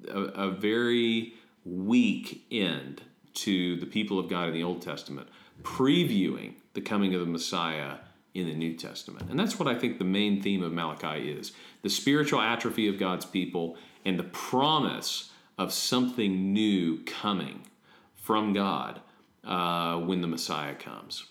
a, 0.09 0.19
a 0.19 0.51
very 0.51 1.33
weak 1.67 2.45
end 2.51 3.01
to 3.33 3.75
the 3.77 3.86
people 3.86 4.19
of 4.19 4.29
God 4.29 4.47
in 4.47 4.53
the 4.53 4.63
Old 4.63 4.81
Testament, 4.81 5.27
previewing 5.62 6.53
the 6.74 6.81
coming 6.81 7.13
of 7.13 7.19
the 7.19 7.27
Messiah 7.27 7.97
in 8.33 8.47
the 8.47 8.55
New 8.55 8.74
Testament. 8.75 9.29
And 9.29 9.39
that's 9.39 9.59
what 9.59 9.67
I 9.67 9.75
think 9.75 9.97
the 9.97 10.05
main 10.05 10.41
theme 10.41 10.63
of 10.63 10.71
Malachi 10.71 11.29
is 11.31 11.51
the 11.81 11.89
spiritual 11.89 12.41
atrophy 12.41 12.88
of 12.88 13.00
God's 13.00 13.25
people 13.25 13.77
and 14.05 14.17
the 14.17 14.24
promise 14.24 15.31
of 15.57 15.74
something 15.74 16.53
new 16.53 17.03
coming 17.03 17.63
from 18.15 18.53
God 18.53 19.01
uh, 19.43 19.97
when 19.97 20.21
the 20.21 20.27
Messiah 20.27 20.75
comes. 20.75 21.25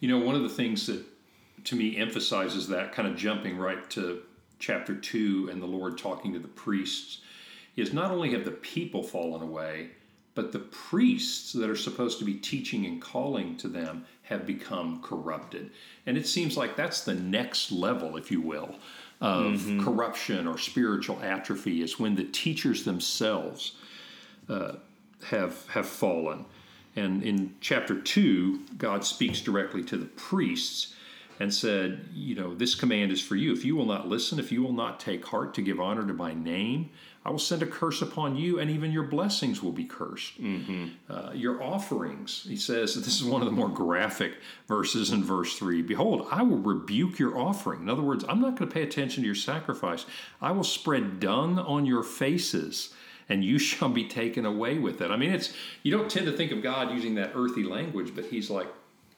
You 0.00 0.08
know, 0.08 0.18
one 0.18 0.34
of 0.34 0.42
the 0.42 0.48
things 0.48 0.86
that 0.86 1.04
to 1.64 1.76
me 1.76 1.96
emphasizes 1.96 2.68
that, 2.68 2.92
kind 2.92 3.08
of 3.08 3.16
jumping 3.16 3.56
right 3.56 3.88
to 3.90 4.22
chapter 4.58 4.94
2 4.94 5.48
and 5.50 5.62
the 5.62 5.66
Lord 5.66 5.98
talking 5.98 6.32
to 6.34 6.38
the 6.38 6.48
priests, 6.48 7.20
is 7.76 7.92
not 7.92 8.10
only 8.10 8.30
have 8.30 8.44
the 8.44 8.50
people 8.50 9.02
fallen 9.02 9.42
away, 9.42 9.90
but 10.34 10.52
the 10.52 10.58
priests 10.58 11.52
that 11.52 11.70
are 11.70 11.76
supposed 11.76 12.18
to 12.18 12.24
be 12.24 12.34
teaching 12.34 12.86
and 12.86 13.00
calling 13.00 13.56
to 13.56 13.68
them 13.68 14.04
have 14.22 14.46
become 14.46 15.00
corrupted. 15.00 15.70
And 16.06 16.16
it 16.16 16.26
seems 16.26 16.56
like 16.56 16.76
that's 16.76 17.04
the 17.04 17.14
next 17.14 17.70
level, 17.70 18.16
if 18.16 18.30
you 18.30 18.40
will, 18.40 18.76
of 19.20 19.54
mm-hmm. 19.54 19.84
corruption 19.84 20.46
or 20.46 20.58
spiritual 20.58 21.20
atrophy 21.22 21.82
is 21.82 22.00
when 22.00 22.16
the 22.16 22.24
teachers 22.24 22.84
themselves 22.84 23.76
uh, 24.48 24.74
have 25.26 25.66
have 25.68 25.86
fallen. 25.86 26.46
And 26.96 27.22
in 27.22 27.54
chapter 27.60 28.00
two, 28.00 28.60
God 28.76 29.04
speaks 29.04 29.40
directly 29.40 29.82
to 29.84 29.96
the 29.96 30.06
priests, 30.06 30.94
and 31.40 31.52
said, 31.52 32.08
You 32.14 32.34
know, 32.34 32.54
this 32.54 32.74
command 32.74 33.12
is 33.12 33.20
for 33.20 33.36
you. 33.36 33.52
If 33.52 33.64
you 33.64 33.76
will 33.76 33.86
not 33.86 34.08
listen, 34.08 34.38
if 34.38 34.52
you 34.52 34.62
will 34.62 34.72
not 34.72 35.00
take 35.00 35.24
heart 35.26 35.54
to 35.54 35.62
give 35.62 35.80
honor 35.80 36.06
to 36.06 36.12
my 36.12 36.34
name, 36.34 36.90
I 37.24 37.30
will 37.30 37.38
send 37.38 37.62
a 37.62 37.66
curse 37.66 38.02
upon 38.02 38.36
you, 38.36 38.58
and 38.58 38.70
even 38.70 38.92
your 38.92 39.04
blessings 39.04 39.62
will 39.62 39.72
be 39.72 39.84
cursed. 39.84 40.40
Mm-hmm. 40.40 40.88
Uh, 41.08 41.32
your 41.32 41.62
offerings, 41.62 42.44
he 42.46 42.56
says, 42.56 42.94
this 43.04 43.20
is 43.20 43.24
one 43.24 43.40
of 43.40 43.46
the 43.46 43.52
more 43.52 43.68
graphic 43.68 44.34
verses 44.68 45.10
in 45.10 45.24
verse 45.24 45.58
3 45.58 45.82
Behold, 45.82 46.26
I 46.30 46.42
will 46.42 46.58
rebuke 46.58 47.18
your 47.18 47.38
offering. 47.38 47.82
In 47.82 47.88
other 47.88 48.02
words, 48.02 48.24
I'm 48.28 48.40
not 48.40 48.56
going 48.56 48.68
to 48.68 48.74
pay 48.74 48.82
attention 48.82 49.22
to 49.22 49.26
your 49.26 49.34
sacrifice. 49.34 50.04
I 50.42 50.52
will 50.52 50.64
spread 50.64 51.20
dung 51.20 51.58
on 51.58 51.86
your 51.86 52.02
faces 52.02 52.92
and 53.28 53.42
you 53.42 53.58
shall 53.58 53.88
be 53.88 54.04
taken 54.04 54.44
away 54.44 54.78
with 54.78 55.00
it. 55.00 55.10
I 55.10 55.16
mean, 55.16 55.32
it's 55.32 55.54
you 55.82 55.90
don't 55.90 56.10
tend 56.10 56.26
to 56.26 56.32
think 56.32 56.52
of 56.52 56.62
God 56.62 56.92
using 56.92 57.14
that 57.14 57.32
earthy 57.34 57.64
language, 57.64 58.12
but 58.14 58.26
He's 58.26 58.50
like, 58.50 58.68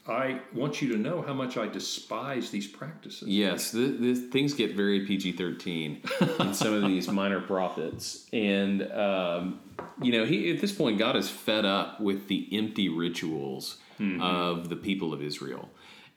I 0.09 0.41
want 0.55 0.81
you 0.81 0.89
to 0.93 0.97
know 0.97 1.23
how 1.23 1.35
much 1.35 1.57
I 1.57 1.67
despise 1.67 2.51
these 2.51 2.67
practices. 2.67 3.29
Yes, 3.29 3.73
the, 3.73 3.89
the 3.89 4.15
things 4.15 4.55
get 4.55 4.75
very 4.75 5.07
PG 5.07 5.33
thirteen 5.33 6.03
in 6.41 6.55
some 6.55 6.73
of 6.73 6.83
these 6.83 7.09
minor 7.09 7.41
prophets, 7.41 8.27
and 8.33 8.91
um, 8.93 9.61
you 10.01 10.13
know, 10.13 10.25
he 10.25 10.51
at 10.53 10.61
this 10.61 10.73
point, 10.73 10.99
God 10.99 11.17
is 11.17 11.29
fed 11.29 11.65
up 11.65 12.01
with 12.01 12.29
the 12.29 12.49
empty 12.53 12.89
rituals 12.89 13.79
mm-hmm. 13.99 14.21
of 14.21 14.69
the 14.69 14.77
people 14.77 15.13
of 15.13 15.23
Israel. 15.23 15.71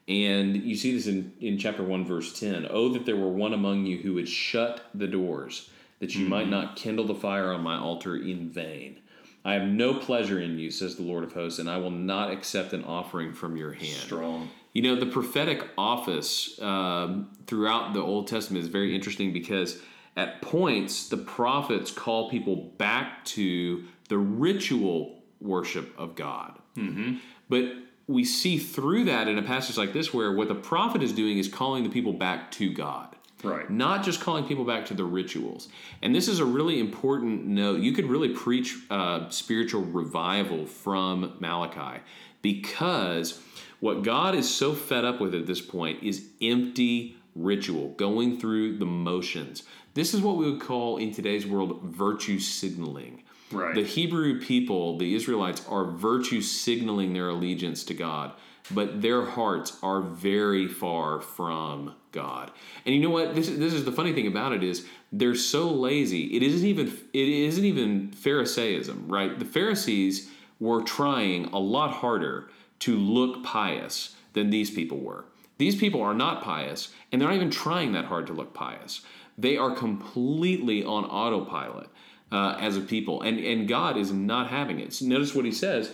And 0.08 0.55
you 0.63 0.75
see 0.75 0.93
this 0.93 1.05
in, 1.05 1.34
in 1.39 1.60
chapter 1.60 1.84
1, 1.84 2.03
verse 2.03 2.38
10. 2.39 2.67
Oh, 2.72 2.89
that 2.89 3.05
there 3.05 3.15
were 3.15 3.29
one 3.29 3.53
among 3.53 3.86
you 3.86 3.98
who 4.00 4.15
would 4.15 4.27
shut 4.27 4.81
the 4.96 5.08
doors, 5.08 5.69
that 6.00 6.15
you 6.15 6.22
mm-hmm. 6.22 6.29
might 6.31 6.50
not 6.50 6.75
kindle 6.75 7.05
the 7.05 7.13
fire 7.13 7.53
on 7.53 7.62
my 7.62 7.77
altar 7.77 8.15
in 8.15 8.50
vain. 8.50 9.00
I 9.46 9.53
have 9.53 9.67
no 9.67 9.93
pleasure 9.93 10.39
in 10.39 10.60
you, 10.60 10.69
says 10.69 10.96
the 10.96 11.03
Lord 11.03 11.24
of 11.24 11.34
hosts, 11.34 11.60
and 11.60 11.69
I 11.69 11.77
will 11.77 11.91
not 11.91 12.31
accept 12.31 12.74
an 12.74 12.84
offering 12.84 13.34
from 13.34 13.55
your 13.55 13.72
hand. 13.72 14.01
Strong. 14.01 14.50
You 14.74 14.81
know, 14.81 14.96
the 14.96 15.05
prophetic 15.05 15.67
office 15.77 16.62
um, 16.62 17.31
throughout 17.48 17.93
the 17.93 18.01
Old 18.01 18.27
Testament 18.27 18.63
is 18.63 18.69
very 18.69 18.93
interesting 18.93 19.34
because 19.34 19.79
at 20.15 20.41
points 20.41 21.10
the 21.10 21.17
prophets 21.17 21.91
call 21.91 22.29
people 22.29 22.55
back 22.77 23.24
to 23.25 23.86
the 24.10 24.17
ritual 24.17 25.24
worship 25.39 25.98
of 25.98 26.15
God. 26.15 26.60
Mm-hmm. 26.75 27.15
But 27.48 27.74
we 28.08 28.25
see 28.25 28.58
through 28.58 29.05
that 29.05 29.27
in 29.27 29.38
a 29.38 29.43
passage 29.43 29.77
like 29.77 29.93
this 29.93 30.13
where 30.13 30.34
what 30.34 30.48
the 30.48 30.55
prophet 30.55 31.01
is 31.01 31.13
doing 31.13 31.38
is 31.38 31.48
calling 31.48 31.84
the 31.84 31.89
people 31.89 32.13
back 32.13 32.51
to 32.51 32.74
God. 32.74 33.15
Right. 33.43 33.69
Not 33.69 34.03
just 34.03 34.19
calling 34.19 34.46
people 34.46 34.65
back 34.65 34.86
to 34.88 34.93
the 34.93 35.05
rituals. 35.05 35.69
And 36.01 36.13
this 36.13 36.27
is 36.27 36.39
a 36.39 36.46
really 36.46 36.79
important 36.79 37.46
note. 37.46 37.79
You 37.79 37.93
could 37.93 38.10
really 38.10 38.29
preach 38.29 38.75
uh, 38.89 39.29
spiritual 39.29 39.84
revival 39.84 40.65
from 40.65 41.38
Malachi 41.39 42.01
because 42.41 43.41
what 43.79 44.03
God 44.03 44.36
is 44.36 44.53
so 44.53 44.74
fed 44.74 45.05
up 45.05 45.22
with 45.22 45.34
at 45.34 45.48
this 45.48 45.62
point 45.62 46.03
is 46.03 46.27
empty 46.41 47.15
ritual, 47.36 47.89
going 47.89 48.39
through 48.39 48.77
the 48.77 48.86
motions. 48.86 49.63
This 49.93 50.13
is 50.13 50.22
what 50.22 50.36
we 50.38 50.51
would 50.51 50.62
call 50.62 50.98
in 50.98 51.12
today's 51.12 51.48
world 51.48 51.81
virtue 51.84 52.39
signaling. 52.39 53.24
Right. 53.51 53.74
The 53.74 53.84
Hebrew 53.84 54.39
people, 54.39 54.98
the 54.98 55.15
Israelites, 55.15 55.65
are 55.67 55.86
virtue 55.86 56.41
signaling 56.41 57.13
their 57.13 57.29
allegiance 57.29 57.84
to 57.86 57.93
God, 57.93 58.34
but 58.72 59.01
their 59.01 59.25
hearts 59.25 59.77
are 59.81 60.01
very 60.01 60.67
far 60.67 61.19
from 61.19 61.96
God. 62.12 62.51
And 62.86 62.96
you 62.96 63.01
know 63.01 63.10
what? 63.10 63.36
This 63.36 63.48
this 63.48 63.74
is 63.74 63.86
the 63.86 63.92
funny 63.92 64.13
thing 64.13 64.28
about 64.28 64.54
it 64.54 64.63
is 64.63 64.86
they're 65.12 65.36
so 65.36 65.70
lazy. 65.70 66.36
It 66.36 66.44
isn't 66.44 66.68
even 66.68 66.88
it 66.88 67.28
isn't 67.28 67.66
even 67.66 68.12
Pharisaism, 68.12 69.08
right? 69.08 69.38
The 69.38 69.46
Pharisees 69.46 70.30
were 70.60 70.82
trying 70.82 71.46
a 71.46 71.60
lot 71.60 71.92
harder 71.92 72.50
to 72.80 72.98
look 72.98 73.44
pious 73.44 74.16
than 74.34 74.50
these 74.50 74.72
people 74.72 75.00
were. 75.00 75.25
These 75.58 75.75
people 75.75 76.01
are 76.01 76.13
not 76.13 76.42
pious, 76.42 76.89
and 77.12 77.22
they're 77.22 77.30
not 77.30 77.36
even 77.36 77.51
trying 77.51 77.92
that 77.92 78.06
hard 78.06 78.28
to 78.28 78.34
look 78.34 78.54
pious. 78.54 79.01
They 79.38 79.58
are 79.58 79.72
completely 79.72 80.84
on 80.84 81.06
autopilot 81.06 81.89
uh, 82.32 82.58
as 82.60 82.78
a 82.78 82.82
people, 82.82 83.22
and 83.22 83.39
and 83.39 83.68
God 83.68 83.98
is 83.98 84.12
not 84.12 84.50
having 84.50 84.80
it. 84.80 84.94
So 84.94 85.06
notice 85.06 85.36
what 85.36 85.46
He 85.46 85.51
says: 85.51 85.92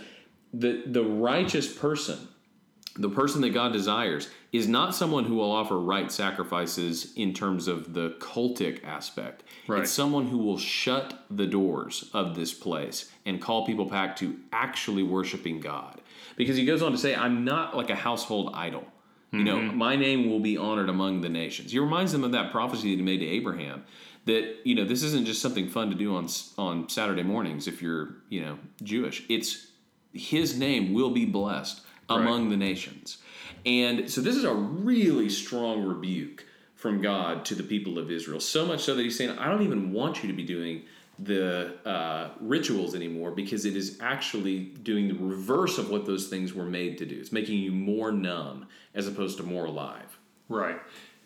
the 0.54 0.84
the 0.86 1.04
righteous 1.04 1.72
person 1.72 2.30
the 2.96 3.10
person 3.10 3.42
that 3.42 3.50
God 3.50 3.74
desires 3.74 4.30
is 4.54 4.68
not 4.68 4.96
someone 4.96 5.26
who 5.26 5.36
will 5.36 5.52
offer 5.52 5.78
right 5.78 6.12
sacrifices 6.12 7.14
in 7.16 7.34
terms 7.34 7.68
of 7.68 7.94
the 7.94 8.12
cultic 8.20 8.84
aspect. 8.86 9.44
Right. 9.68 9.82
It's 9.82 9.92
someone 9.92 10.28
who 10.28 10.38
will 10.38 10.58
shut 10.58 11.26
the 11.30 11.46
doors 11.46 12.10
of 12.14 12.36
this 12.36 12.54
place 12.54 13.12
and 13.26 13.42
call 13.42 13.66
people 13.66 13.86
back 13.86 14.16
to 14.18 14.38
actually 14.54 15.04
worshiping 15.04 15.60
God. 15.60 16.02
Because 16.38 16.56
he 16.56 16.66
goes 16.66 16.82
on 16.82 16.92
to 16.94 16.98
say, 16.98 17.14
I'm 17.16 17.44
not 17.44 17.76
like 17.76 17.90
a 17.90 17.96
household 17.96 18.52
idol. 18.54 18.86
You 19.32 19.44
know, 19.44 19.58
mm-hmm. 19.58 19.78
my 19.78 19.98
name 19.98 20.30
will 20.30 20.40
be 20.40 20.56
honored 20.56 20.88
among 20.88 21.20
the 21.20 21.28
nations. 21.28 21.74
He 21.74 21.80
reminds 21.80 22.14
them 22.14 22.24
of 22.24 22.32
that 22.32 22.54
prophecy 22.54 22.92
that 22.92 22.98
he 22.98 23.02
made 23.02 23.20
to 23.20 23.26
Abraham 23.26 23.84
that, 24.26 24.56
you 24.64 24.76
know, 24.76 24.86
this 24.86 25.04
isn't 25.04 25.26
just 25.26 25.42
something 25.42 25.68
fun 25.68 25.90
to 25.90 25.96
do 25.96 26.16
on 26.16 26.30
on 26.58 26.88
Saturday 26.88 27.24
mornings 27.24 27.68
if 27.68 27.82
you're, 27.82 28.16
you 28.30 28.40
know, 28.42 28.58
Jewish. 28.82 29.26
It's 29.28 29.68
his 30.14 30.58
name 30.58 30.94
will 30.94 31.10
be 31.10 31.26
blessed 31.26 31.82
among 32.10 32.44
right. 32.44 32.50
the 32.52 32.58
nations. 32.58 33.18
And 33.66 34.10
so 34.10 34.22
this 34.22 34.36
is 34.36 34.44
a 34.44 34.54
really 34.54 35.30
strong 35.30 35.84
rebuke 35.84 36.46
from 36.76 37.02
God 37.02 37.46
to 37.46 37.56
the 37.56 37.64
people 37.64 37.98
of 37.98 38.12
Israel. 38.12 38.40
So 38.40 38.66
much 38.66 38.84
so 38.84 38.96
that 38.96 39.02
he's 39.02 39.18
saying, 39.18 39.32
I 39.40 39.50
don't 39.50 39.64
even 39.64 39.92
want 39.92 40.22
you 40.22 40.30
to 40.30 40.36
be 40.36 40.44
doing 40.44 40.84
the 41.18 41.74
uh, 41.88 42.30
rituals 42.42 42.94
anymore 42.94 43.32
because 43.32 43.66
it 43.66 43.76
is 43.76 43.98
actually 44.02 44.66
doing 44.84 45.08
the 45.08 45.16
reverse 45.16 45.78
of 45.78 45.90
what 45.90 46.06
those 46.06 46.28
things 46.28 46.54
were 46.54 46.66
made 46.66 46.98
to 46.98 47.06
do. 47.06 47.18
It's 47.18 47.32
making 47.32 47.60
you 47.60 47.72
more 47.72 48.12
numb 48.12 48.68
as 48.94 49.08
opposed 49.08 49.38
to 49.38 49.44
more 49.44 49.66
alive. 49.66 50.20
Right. 50.50 50.78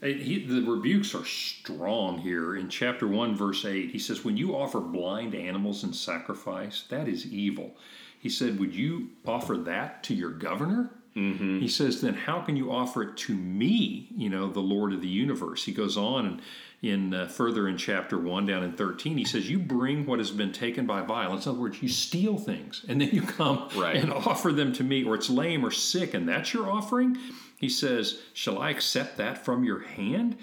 He, 0.01 0.45
the 0.45 0.61
rebukes 0.61 1.13
are 1.13 1.25
strong 1.25 2.19
here. 2.19 2.55
In 2.55 2.69
chapter 2.69 3.05
1, 3.05 3.35
verse 3.35 3.65
8, 3.65 3.89
he 3.89 3.99
says, 3.99 4.23
When 4.23 4.37
you 4.37 4.55
offer 4.55 4.79
blind 4.79 5.35
animals 5.35 5.83
in 5.83 5.91
sacrifice, 5.91 6.85
that 6.89 7.09
is 7.09 7.25
evil. 7.25 7.75
He 8.19 8.29
said, 8.29 8.59
Would 8.59 8.75
you 8.75 9.09
offer 9.25 9.57
that 9.57 10.03
to 10.03 10.13
your 10.13 10.31
governor? 10.31 10.91
Mm-hmm. 11.15 11.59
He 11.59 11.67
says, 11.67 12.01
Then 12.01 12.13
how 12.13 12.41
can 12.41 12.55
you 12.55 12.71
offer 12.71 13.03
it 13.03 13.17
to 13.17 13.33
me, 13.33 14.07
you 14.15 14.29
know, 14.29 14.49
the 14.51 14.59
Lord 14.59 14.93
of 14.93 15.01
the 15.01 15.07
universe? 15.07 15.65
He 15.65 15.71
goes 15.71 15.97
on 15.97 16.25
and 16.25 16.41
in 16.81 17.13
uh, 17.13 17.27
further 17.27 17.67
in 17.67 17.77
chapter 17.77 18.17
1 18.17 18.45
down 18.45 18.63
in 18.63 18.71
13 18.71 19.17
he 19.17 19.25
says 19.25 19.49
you 19.49 19.59
bring 19.59 20.05
what 20.05 20.19
has 20.19 20.31
been 20.31 20.53
taken 20.53 20.85
by 20.85 21.01
violence 21.01 21.45
in 21.45 21.51
other 21.51 21.59
words 21.59 21.81
you 21.81 21.89
steal 21.89 22.37
things 22.37 22.85
and 22.87 23.01
then 23.01 23.09
you 23.09 23.21
come 23.21 23.67
right. 23.75 23.97
and 23.97 24.13
offer 24.13 24.53
them 24.53 24.71
to 24.71 24.83
me 24.83 25.03
or 25.03 25.15
it's 25.15 25.29
lame 25.29 25.65
or 25.65 25.71
sick 25.71 26.13
and 26.13 26.27
that's 26.27 26.53
your 26.53 26.71
offering 26.71 27.17
he 27.57 27.67
says 27.67 28.19
shall 28.33 28.59
i 28.59 28.69
accept 28.69 29.17
that 29.17 29.43
from 29.43 29.63
your 29.63 29.81
hand 29.81 30.37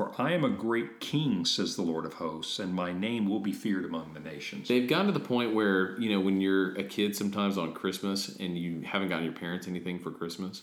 for 0.00 0.14
I 0.16 0.32
am 0.32 0.44
a 0.44 0.48
great 0.48 0.98
king, 0.98 1.44
says 1.44 1.76
the 1.76 1.82
Lord 1.82 2.06
of 2.06 2.14
hosts, 2.14 2.58
and 2.58 2.72
my 2.72 2.90
name 2.90 3.28
will 3.28 3.38
be 3.38 3.52
feared 3.52 3.84
among 3.84 4.14
the 4.14 4.20
nations. 4.20 4.68
They've 4.68 4.88
gotten 4.88 5.08
to 5.08 5.12
the 5.12 5.20
point 5.20 5.54
where, 5.54 6.00
you 6.00 6.10
know, 6.10 6.20
when 6.20 6.40
you're 6.40 6.74
a 6.76 6.82
kid 6.82 7.14
sometimes 7.14 7.58
on 7.58 7.74
Christmas 7.74 8.36
and 8.36 8.56
you 8.56 8.80
haven't 8.80 9.08
gotten 9.08 9.24
your 9.24 9.34
parents 9.34 9.68
anything 9.68 9.98
for 9.98 10.10
Christmas, 10.10 10.62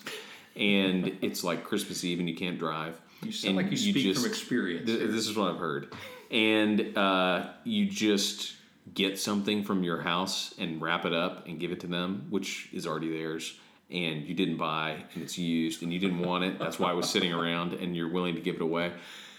and 0.55 1.15
it's 1.21 1.43
like 1.43 1.63
Christmas 1.63 2.03
Eve 2.03 2.17
and 2.17 2.27
you 2.27 2.35
can't 2.35 2.57
drive. 2.57 2.99
You 3.21 3.31
sound 3.31 3.57
like 3.57 3.67
you, 3.67 3.73
you 3.73 3.91
speak 3.91 4.05
just, 4.05 4.21
from 4.21 4.29
experience. 4.29 4.87
Th- 4.87 5.07
this 5.07 5.27
is 5.27 5.37
what 5.37 5.51
I've 5.51 5.59
heard. 5.59 5.93
And 6.31 6.97
uh, 6.97 7.49
you 7.63 7.85
just 7.85 8.55
get 8.95 9.19
something 9.19 9.63
from 9.63 9.83
your 9.83 10.01
house 10.01 10.55
and 10.57 10.81
wrap 10.81 11.05
it 11.05 11.13
up 11.13 11.45
and 11.45 11.59
give 11.59 11.71
it 11.71 11.81
to 11.81 11.87
them, 11.87 12.25
which 12.31 12.69
is 12.73 12.87
already 12.87 13.11
theirs 13.11 13.59
and 13.89 14.25
you 14.27 14.33
didn't 14.33 14.57
buy 14.57 14.97
and 15.13 15.23
it's 15.23 15.37
used 15.37 15.81
and 15.81 15.93
you 15.93 15.99
didn't 15.99 16.19
want 16.19 16.43
it 16.43 16.59
that's 16.59 16.77
why 16.77 16.91
it 16.91 16.95
was 16.95 17.09
sitting 17.09 17.31
around 17.31 17.71
and 17.71 17.95
you're 17.95 18.11
willing 18.11 18.35
to 18.35 18.41
give 18.41 18.55
it 18.55 18.61
away 18.61 18.91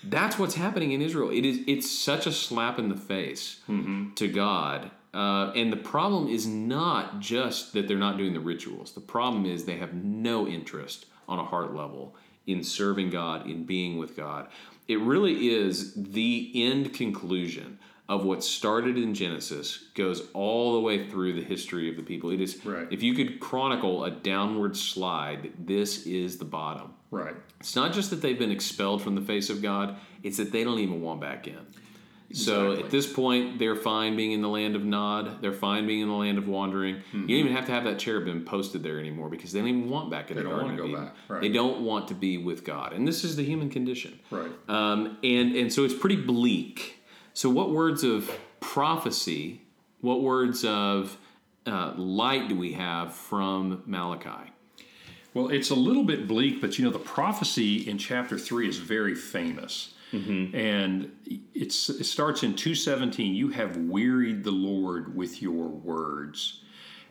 that's 0.04 0.38
what's 0.38 0.54
happening 0.54 0.92
in 0.92 1.02
israel 1.02 1.30
it 1.30 1.44
is 1.44 1.60
it's 1.66 1.90
such 1.90 2.26
a 2.26 2.32
slap 2.32 2.78
in 2.78 2.88
the 2.88 2.96
face 2.96 3.60
mm-hmm. 3.68 4.12
to 4.14 4.28
god 4.28 4.90
uh, 5.14 5.50
and 5.56 5.72
the 5.72 5.76
problem 5.76 6.28
is 6.28 6.46
not 6.46 7.18
just 7.18 7.72
that 7.72 7.88
they're 7.88 7.96
not 7.96 8.16
doing 8.18 8.32
the 8.32 8.40
rituals 8.40 8.92
the 8.92 9.00
problem 9.00 9.46
is 9.46 9.64
they 9.64 9.76
have 9.76 9.94
no 9.94 10.46
interest 10.46 11.06
on 11.28 11.38
a 11.38 11.44
heart 11.44 11.74
level 11.74 12.14
in 12.46 12.62
serving 12.62 13.10
god 13.10 13.48
in 13.48 13.64
being 13.64 13.98
with 13.98 14.16
god 14.16 14.48
it 14.86 15.00
really 15.00 15.48
is 15.48 15.94
the 15.94 16.50
end 16.54 16.94
conclusion 16.94 17.78
of 18.08 18.24
what 18.24 18.42
started 18.42 18.96
in 18.96 19.12
Genesis 19.14 19.84
goes 19.94 20.28
all 20.32 20.72
the 20.72 20.80
way 20.80 21.08
through 21.08 21.34
the 21.34 21.42
history 21.42 21.90
of 21.90 21.96
the 21.96 22.02
people. 22.02 22.30
It 22.30 22.40
is 22.40 22.64
right. 22.64 22.88
if 22.90 23.02
you 23.02 23.14
could 23.14 23.38
chronicle 23.38 24.04
a 24.04 24.10
downward 24.10 24.76
slide, 24.76 25.52
this 25.58 26.06
is 26.06 26.38
the 26.38 26.46
bottom. 26.46 26.94
Right. 27.10 27.34
It's 27.60 27.76
not 27.76 27.92
just 27.92 28.10
that 28.10 28.22
they've 28.22 28.38
been 28.38 28.50
expelled 28.50 29.02
from 29.02 29.14
the 29.14 29.22
face 29.22 29.50
of 29.50 29.62
God, 29.62 29.96
it's 30.22 30.36
that 30.36 30.52
they 30.52 30.64
don't 30.64 30.78
even 30.78 31.00
want 31.00 31.20
back 31.20 31.46
in. 31.46 31.58
Exactly. 32.30 32.76
So 32.76 32.84
at 32.84 32.90
this 32.90 33.10
point, 33.10 33.58
they're 33.58 33.74
fine 33.74 34.14
being 34.14 34.32
in 34.32 34.42
the 34.42 34.50
land 34.50 34.76
of 34.76 34.84
Nod. 34.84 35.40
They're 35.40 35.50
fine 35.50 35.86
being 35.86 36.00
in 36.00 36.08
the 36.08 36.14
land 36.14 36.36
of 36.36 36.46
wandering. 36.46 36.96
Mm-hmm. 36.96 37.22
You 37.22 37.38
don't 37.38 37.46
even 37.46 37.52
have 37.54 37.64
to 37.66 37.72
have 37.72 37.84
that 37.84 37.98
cherubim 37.98 38.44
posted 38.44 38.82
there 38.82 38.98
anymore 38.98 39.30
because 39.30 39.52
they 39.52 39.60
don't 39.60 39.68
even 39.68 39.88
want 39.88 40.10
back 40.10 40.30
in 40.30 40.36
they 40.36 40.42
the 40.42 40.48
Garden 40.50 40.78
of 40.78 40.86
Eden. 40.86 41.10
Right. 41.26 41.40
They 41.40 41.48
don't 41.48 41.80
want 41.80 42.08
to 42.08 42.14
be 42.14 42.36
with 42.36 42.64
God, 42.64 42.92
and 42.92 43.08
this 43.08 43.24
is 43.24 43.36
the 43.36 43.44
human 43.44 43.70
condition. 43.70 44.20
Right. 44.30 44.50
Um, 44.68 45.16
and 45.24 45.56
and 45.56 45.72
so 45.72 45.84
it's 45.84 45.94
pretty 45.94 46.16
bleak 46.16 46.98
so, 47.38 47.48
what 47.48 47.70
words 47.70 48.02
of 48.02 48.36
prophecy, 48.58 49.62
what 50.00 50.22
words 50.22 50.64
of 50.64 51.16
uh, 51.66 51.92
light 51.96 52.48
do 52.48 52.56
we 52.56 52.72
have 52.72 53.14
from 53.14 53.84
Malachi? 53.86 54.50
Well, 55.38 55.50
it's 55.50 55.70
a 55.70 55.74
little 55.76 56.02
bit 56.02 56.26
bleak, 56.26 56.60
but 56.60 56.80
you 56.80 56.84
know, 56.84 56.90
the 56.90 56.98
prophecy 56.98 57.88
in 57.88 57.96
chapter 57.96 58.36
3 58.36 58.68
is 58.68 58.78
very 58.78 59.14
famous. 59.14 59.94
Mm-hmm. 60.12 60.56
And 60.56 61.12
it's, 61.54 61.88
it 61.88 62.06
starts 62.06 62.42
in 62.42 62.56
217 62.56 63.36
You 63.36 63.50
have 63.50 63.76
wearied 63.76 64.42
the 64.42 64.50
Lord 64.50 65.14
with 65.14 65.40
your 65.40 65.68
words. 65.68 66.64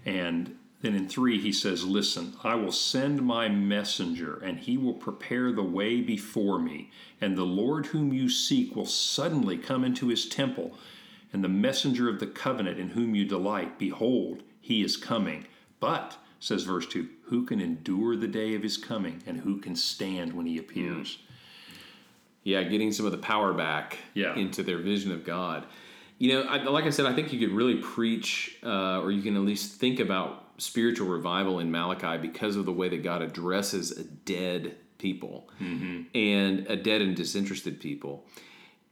And 0.06 0.58
then 0.82 0.94
in 0.94 1.08
3, 1.08 1.40
he 1.40 1.54
says, 1.54 1.86
Listen, 1.86 2.34
I 2.44 2.56
will 2.56 2.74
send 2.74 3.22
my 3.22 3.48
messenger, 3.48 4.42
and 4.44 4.60
he 4.60 4.78
will 4.78 4.96
prepare 4.96 5.54
the 5.54 5.64
way 5.64 6.02
before 6.02 6.60
me. 6.60 6.92
And 7.22 7.38
the 7.38 7.46
Lord 7.46 7.86
whom 7.86 8.12
you 8.12 8.30
seek 8.30 8.76
will 8.76 8.86
suddenly 8.86 9.58
come 9.58 9.86
into 9.86 10.10
his 10.10 10.28
temple. 10.28 10.74
And 11.32 11.46
the 11.46 11.50
messenger 11.50 12.10
of 12.10 12.20
the 12.20 12.28
covenant 12.28 12.78
in 12.78 12.90
whom 12.90 13.16
you 13.16 13.24
delight, 13.24 13.80
behold, 13.80 14.44
he 14.60 14.84
is 14.84 14.98
coming. 14.98 15.48
But, 15.80 16.18
says 16.42 16.64
verse 16.64 16.88
2, 16.88 17.08
who 17.28 17.44
can 17.46 17.60
endure 17.60 18.16
the 18.16 18.28
day 18.28 18.56
of 18.56 18.64
his 18.64 18.78
coming, 18.78 19.22
and 19.28 19.40
who 19.42 19.58
can 19.58 19.76
stand 19.76 20.34
when 20.34 20.46
he 20.46 20.58
appears? 20.58 21.18
Yeah, 22.44 22.64
getting 22.64 22.92
some 22.92 23.06
of 23.06 23.12
the 23.12 23.18
power 23.18 23.54
back 23.54 23.98
Yeah. 24.14 24.36
into 24.36 24.64
their 24.64 24.78
vision 24.78 25.12
of 25.12 25.26
God. 25.26 25.66
You 26.20 26.34
know, 26.34 26.42
I, 26.44 26.64
like 26.64 26.86
I 26.86 26.90
said, 26.90 27.06
I 27.06 27.14
think 27.14 27.32
you 27.34 27.40
could 27.46 27.56
really 27.56 27.76
preach, 27.76 28.58
uh, 28.64 29.02
or 29.02 29.12
you 29.12 29.22
can 29.22 29.36
at 29.36 29.42
least 29.44 29.74
think 29.80 30.00
about 30.00 30.46
spiritual 30.58 31.08
revival 31.08 31.60
in 31.60 31.70
Malachi 31.70 32.18
because 32.18 32.56
of 32.56 32.66
the 32.66 32.74
way 32.74 32.90
that 32.90 33.04
God 33.04 33.22
addresses 33.22 33.92
a 33.92 34.04
dead 34.04 34.78
people 34.98 35.48
and 35.60 36.66
a 36.68 36.76
dead 36.76 37.02
and 37.04 37.16
disinterested 37.16 37.80
people. 37.80 38.26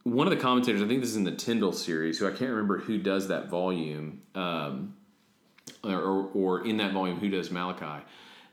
One 0.04 0.28
of 0.28 0.32
the 0.32 0.40
commentators, 0.40 0.84
I 0.84 0.88
think 0.88 1.02
this 1.02 1.10
is 1.10 1.16
in 1.16 1.24
the 1.24 1.32
Tyndale 1.32 1.72
series, 1.72 2.20
who 2.20 2.28
I 2.28 2.32
can't 2.32 2.52
remember 2.52 2.78
who 2.78 3.00
does 3.00 3.30
that 3.30 3.50
volume, 3.50 4.22
um, 4.36 4.94
or, 5.84 6.30
or 6.36 6.64
in 6.68 6.78
that 6.78 6.94
volume, 6.94 7.18
who 7.20 7.30
does 7.30 7.50
Malachi. 7.50 8.04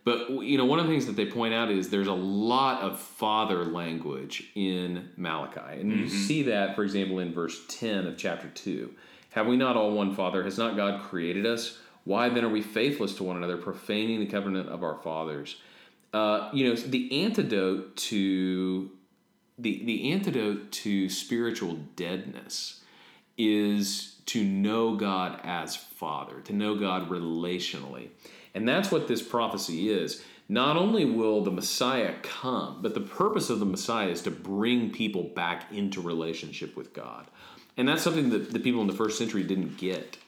But 0.04 0.30
you 0.30 0.58
know, 0.58 0.64
one 0.64 0.80
of 0.80 0.86
the 0.86 0.92
things 0.92 1.06
that 1.06 1.16
they 1.16 1.26
point 1.26 1.54
out 1.54 1.70
is 1.70 1.90
there's 1.90 2.08
a 2.08 2.12
lot 2.12 2.82
of 2.82 2.98
father 2.98 3.64
language 3.64 4.50
in 4.54 5.10
Malachi, 5.16 5.80
and 5.80 5.92
you 5.92 6.08
see 6.08 6.42
that, 6.44 6.74
for 6.74 6.82
example, 6.82 7.20
in 7.20 7.32
verse 7.32 7.60
ten 7.68 8.06
of 8.06 8.16
chapter 8.16 8.48
two. 8.48 8.94
Have 9.30 9.46
we 9.46 9.56
not 9.56 9.76
all 9.76 9.92
one 9.92 10.14
Father? 10.14 10.42
Has 10.42 10.58
not 10.58 10.76
God 10.76 11.02
created 11.02 11.46
us? 11.46 11.78
Why 12.04 12.28
then 12.28 12.44
are 12.44 12.48
we 12.48 12.62
faithless 12.62 13.14
to 13.16 13.24
one 13.24 13.36
another, 13.36 13.56
profaning 13.56 14.18
the 14.20 14.26
covenant 14.26 14.68
of 14.68 14.82
our 14.82 14.96
fathers? 14.96 15.56
Uh, 16.12 16.50
you 16.52 16.68
know, 16.68 16.74
the 16.74 17.24
antidote 17.24 17.96
to 17.96 18.90
the 19.58 19.84
the 19.84 20.12
antidote 20.12 20.72
to 20.72 21.08
spiritual 21.08 21.78
deadness 21.96 22.80
is 23.38 24.16
to 24.26 24.44
know 24.44 24.96
God 24.96 25.40
as 25.44 25.76
Father, 25.76 26.40
to 26.40 26.52
know 26.52 26.74
God 26.76 27.08
relationally. 27.08 28.08
And 28.54 28.68
that's 28.68 28.90
what 28.90 29.08
this 29.08 29.22
prophecy 29.22 29.90
is. 29.90 30.22
Not 30.48 30.76
only 30.76 31.04
will 31.04 31.42
the 31.42 31.50
Messiah 31.50 32.14
come, 32.22 32.78
but 32.82 32.94
the 32.94 33.00
purpose 33.00 33.48
of 33.48 33.58
the 33.58 33.64
Messiah 33.64 34.08
is 34.08 34.22
to 34.22 34.30
bring 34.30 34.90
people 34.90 35.22
back 35.22 35.72
into 35.72 36.00
relationship 36.00 36.76
with 36.76 36.92
God. 36.92 37.26
And 37.76 37.88
that's 37.88 38.02
something 38.02 38.30
that 38.30 38.52
the 38.52 38.60
people 38.60 38.80
in 38.82 38.86
the 38.86 38.92
first 38.92 39.16
century 39.16 39.42
didn't 39.42 39.78
get. 39.78 40.18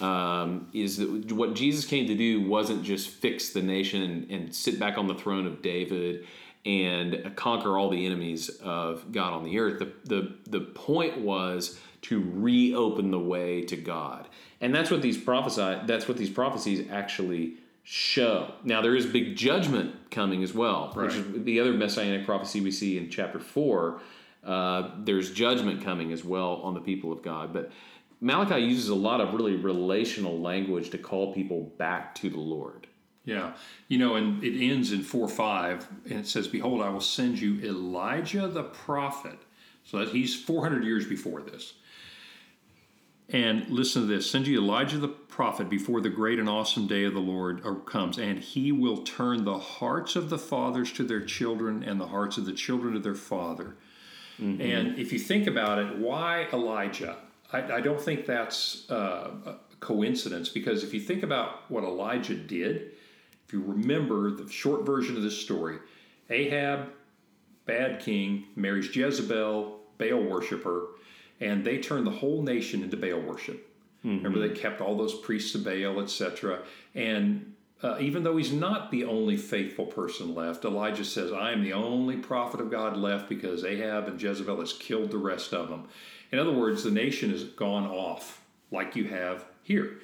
Um, 0.00 0.68
is 0.72 0.98
that 0.98 1.32
what 1.32 1.54
Jesus 1.54 1.84
came 1.84 2.06
to 2.06 2.14
do 2.14 2.48
wasn't 2.48 2.84
just 2.84 3.08
fix 3.08 3.50
the 3.50 3.62
nation 3.62 4.02
and, 4.02 4.30
and 4.30 4.54
sit 4.54 4.78
back 4.78 4.96
on 4.96 5.08
the 5.08 5.14
throne 5.14 5.46
of 5.46 5.62
David 5.62 6.26
and 6.64 7.32
conquer 7.36 7.76
all 7.76 7.90
the 7.90 8.06
enemies 8.06 8.48
of 8.62 9.10
God 9.12 9.32
on 9.32 9.44
the 9.44 9.58
earth. 9.58 9.78
The, 9.78 9.92
the, 10.04 10.36
the 10.48 10.60
point 10.60 11.18
was 11.18 11.78
to 12.02 12.22
reopen 12.34 13.10
the 13.10 13.18
way 13.18 13.62
to 13.62 13.76
God. 13.76 14.28
And 14.60 14.74
that's 14.74 14.90
what 14.90 15.02
these 15.02 15.18
prophesy 15.18 15.80
that's 15.86 16.08
what 16.08 16.16
these 16.16 16.30
prophecies 16.30 16.86
actually 16.90 17.56
show. 17.84 18.54
Now 18.64 18.80
there 18.80 18.96
is 18.96 19.06
big 19.06 19.36
judgment 19.36 20.10
coming 20.10 20.42
as 20.42 20.54
well, 20.54 20.90
which 20.94 21.14
is 21.14 21.44
the 21.44 21.60
other 21.60 21.72
messianic 21.72 22.24
prophecy 22.24 22.60
we 22.60 22.70
see 22.70 22.98
in 22.98 23.10
chapter 23.10 23.38
4. 23.38 24.00
Uh, 24.42 24.90
there's 24.98 25.32
judgment 25.32 25.84
coming 25.84 26.12
as 26.12 26.24
well 26.24 26.56
on 26.62 26.74
the 26.74 26.80
people 26.80 27.12
of 27.12 27.22
God. 27.22 27.52
But 27.52 27.70
Malachi 28.20 28.60
uses 28.60 28.88
a 28.88 28.94
lot 28.94 29.20
of 29.20 29.34
really 29.34 29.56
relational 29.56 30.40
language 30.40 30.90
to 30.90 30.98
call 30.98 31.34
people 31.34 31.72
back 31.78 32.14
to 32.16 32.30
the 32.30 32.40
Lord. 32.40 32.86
Yeah. 33.26 33.52
You 33.88 33.98
know, 33.98 34.16
and 34.16 34.42
it 34.42 34.58
ends 34.58 34.92
in 34.92 35.02
4 35.02 35.28
5, 35.28 35.86
and 36.06 36.20
it 36.20 36.26
says, 36.26 36.48
Behold, 36.48 36.82
I 36.82 36.88
will 36.88 37.00
send 37.00 37.38
you 37.38 37.60
Elijah 37.62 38.48
the 38.48 38.64
prophet. 38.64 39.38
So 39.86 39.98
that 39.98 40.08
he's 40.08 40.34
400 40.34 40.82
years 40.82 41.06
before 41.06 41.42
this. 41.42 41.74
And 43.30 43.68
listen 43.70 44.02
to 44.02 44.08
this 44.08 44.30
send 44.30 44.46
you 44.46 44.60
Elijah 44.60 44.98
the 44.98 45.08
prophet 45.08 45.68
before 45.70 46.00
the 46.00 46.10
great 46.10 46.38
and 46.38 46.48
awesome 46.48 46.86
day 46.86 47.04
of 47.04 47.14
the 47.14 47.20
Lord 47.20 47.62
comes, 47.86 48.18
and 48.18 48.38
he 48.38 48.70
will 48.70 48.98
turn 48.98 49.44
the 49.44 49.58
hearts 49.58 50.14
of 50.14 50.28
the 50.30 50.38
fathers 50.38 50.92
to 50.92 51.04
their 51.04 51.22
children 51.22 51.82
and 51.82 52.00
the 52.00 52.08
hearts 52.08 52.36
of 52.36 52.44
the 52.44 52.52
children 52.52 52.94
to 52.94 53.00
their 53.00 53.14
father. 53.14 53.76
And 54.38 54.98
if 54.98 55.12
you 55.12 55.18
think 55.18 55.46
about 55.46 55.78
it, 55.78 55.96
why 55.98 56.48
Elijah? 56.52 57.16
I, 57.52 57.74
I 57.74 57.80
don't 57.80 58.00
think 58.00 58.26
that's 58.26 58.90
uh, 58.90 59.30
a 59.46 59.54
coincidence 59.80 60.48
because 60.48 60.82
if 60.82 60.92
you 60.92 61.00
think 61.00 61.22
about 61.22 61.70
what 61.70 61.84
Elijah 61.84 62.34
did, 62.34 62.92
if 63.46 63.52
you 63.52 63.62
remember 63.62 64.30
the 64.30 64.50
short 64.50 64.84
version 64.84 65.16
of 65.16 65.22
this 65.22 65.40
story, 65.40 65.78
Ahab, 66.30 66.88
bad 67.66 68.00
king, 68.00 68.46
marries 68.56 68.94
Jezebel, 68.94 69.78
Baal 69.98 70.22
worshiper, 70.22 70.88
and 71.40 71.64
they 71.64 71.78
turned 71.78 72.06
the 72.06 72.12
whole 72.12 72.42
nation 72.42 72.82
into 72.82 72.96
Baal 72.96 73.20
worship. 73.20 73.70
Remember, 74.16 74.38
they 74.38 74.54
kept 74.54 74.80
all 74.80 74.96
those 74.96 75.14
priests 75.14 75.54
of 75.54 75.64
Baal, 75.64 76.00
etc. 76.00 76.60
And 76.94 77.54
uh, 77.82 77.96
even 78.00 78.22
though 78.22 78.36
he's 78.36 78.52
not 78.52 78.90
the 78.90 79.04
only 79.04 79.36
faithful 79.36 79.86
person 79.86 80.34
left, 80.34 80.64
Elijah 80.64 81.04
says, 81.04 81.32
I 81.32 81.52
am 81.52 81.62
the 81.62 81.72
only 81.72 82.16
prophet 82.16 82.60
of 82.60 82.70
God 82.70 82.96
left 82.96 83.28
because 83.28 83.64
Ahab 83.64 84.08
and 84.08 84.20
Jezebel 84.20 84.60
has 84.60 84.72
killed 84.72 85.10
the 85.10 85.18
rest 85.18 85.52
of 85.52 85.68
them. 85.68 85.88
In 86.32 86.38
other 86.38 86.52
words, 86.52 86.84
the 86.84 86.90
nation 86.90 87.30
has 87.30 87.44
gone 87.44 87.86
off 87.86 88.42
like 88.70 88.96
you 88.96 89.04
have 89.04 89.44
here. 89.62 90.00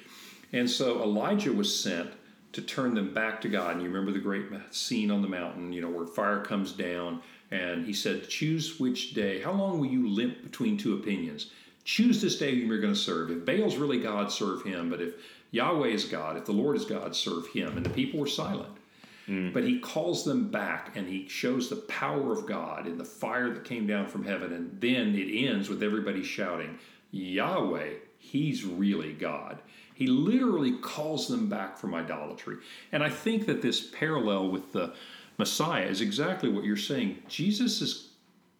And 0.53 0.69
so 0.69 1.01
Elijah 1.01 1.53
was 1.53 1.79
sent 1.79 2.11
to 2.53 2.61
turn 2.61 2.93
them 2.93 3.13
back 3.13 3.41
to 3.41 3.49
God. 3.49 3.73
And 3.73 3.81
you 3.81 3.87
remember 3.87 4.11
the 4.11 4.19
great 4.19 4.45
scene 4.71 5.11
on 5.11 5.21
the 5.21 5.27
mountain, 5.27 5.71
you 5.73 5.81
know, 5.81 5.89
where 5.89 6.05
fire 6.05 6.43
comes 6.43 6.71
down, 6.71 7.21
and 7.51 7.85
he 7.85 7.93
said, 7.93 8.29
Choose 8.29 8.79
which 8.79 9.13
day. 9.13 9.41
How 9.41 9.51
long 9.51 9.79
will 9.79 9.87
you 9.87 10.07
limp 10.07 10.41
between 10.41 10.77
two 10.77 10.95
opinions? 10.95 11.51
Choose 11.83 12.21
this 12.21 12.37
day 12.37 12.55
whom 12.55 12.69
you're 12.69 12.81
going 12.81 12.93
to 12.93 12.99
serve. 12.99 13.31
If 13.31 13.45
Baal's 13.45 13.75
really 13.75 13.99
God, 13.99 14.31
serve 14.31 14.63
him. 14.63 14.89
But 14.89 15.01
if 15.01 15.15
Yahweh 15.51 15.87
is 15.87 16.05
God, 16.05 16.37
if 16.37 16.45
the 16.45 16.51
Lord 16.53 16.77
is 16.77 16.85
God, 16.85 17.15
serve 17.15 17.47
him. 17.47 17.75
And 17.75 17.85
the 17.85 17.89
people 17.89 18.19
were 18.19 18.27
silent. 18.27 18.77
Hmm. 19.25 19.51
But 19.51 19.63
he 19.63 19.79
calls 19.79 20.23
them 20.23 20.49
back 20.49 20.95
and 20.95 21.07
he 21.07 21.27
shows 21.27 21.69
the 21.69 21.75
power 21.75 22.31
of 22.31 22.45
God 22.45 22.87
in 22.87 22.97
the 22.97 23.05
fire 23.05 23.49
that 23.53 23.65
came 23.65 23.85
down 23.85 24.07
from 24.07 24.23
heaven. 24.23 24.53
And 24.53 24.79
then 24.79 25.15
it 25.15 25.47
ends 25.47 25.69
with 25.69 25.83
everybody 25.83 26.23
shouting, 26.23 26.79
Yahweh, 27.11 27.93
he's 28.17 28.63
really 28.63 29.13
God. 29.13 29.59
He 29.93 30.07
literally 30.07 30.77
calls 30.77 31.27
them 31.27 31.49
back 31.49 31.77
from 31.77 31.93
idolatry. 31.93 32.57
And 32.91 33.03
I 33.03 33.09
think 33.09 33.45
that 33.47 33.61
this 33.61 33.89
parallel 33.91 34.49
with 34.49 34.71
the 34.71 34.93
Messiah 35.37 35.85
is 35.85 36.01
exactly 36.01 36.49
what 36.49 36.63
you're 36.63 36.77
saying. 36.77 37.17
Jesus 37.27 37.81
is 37.81 38.09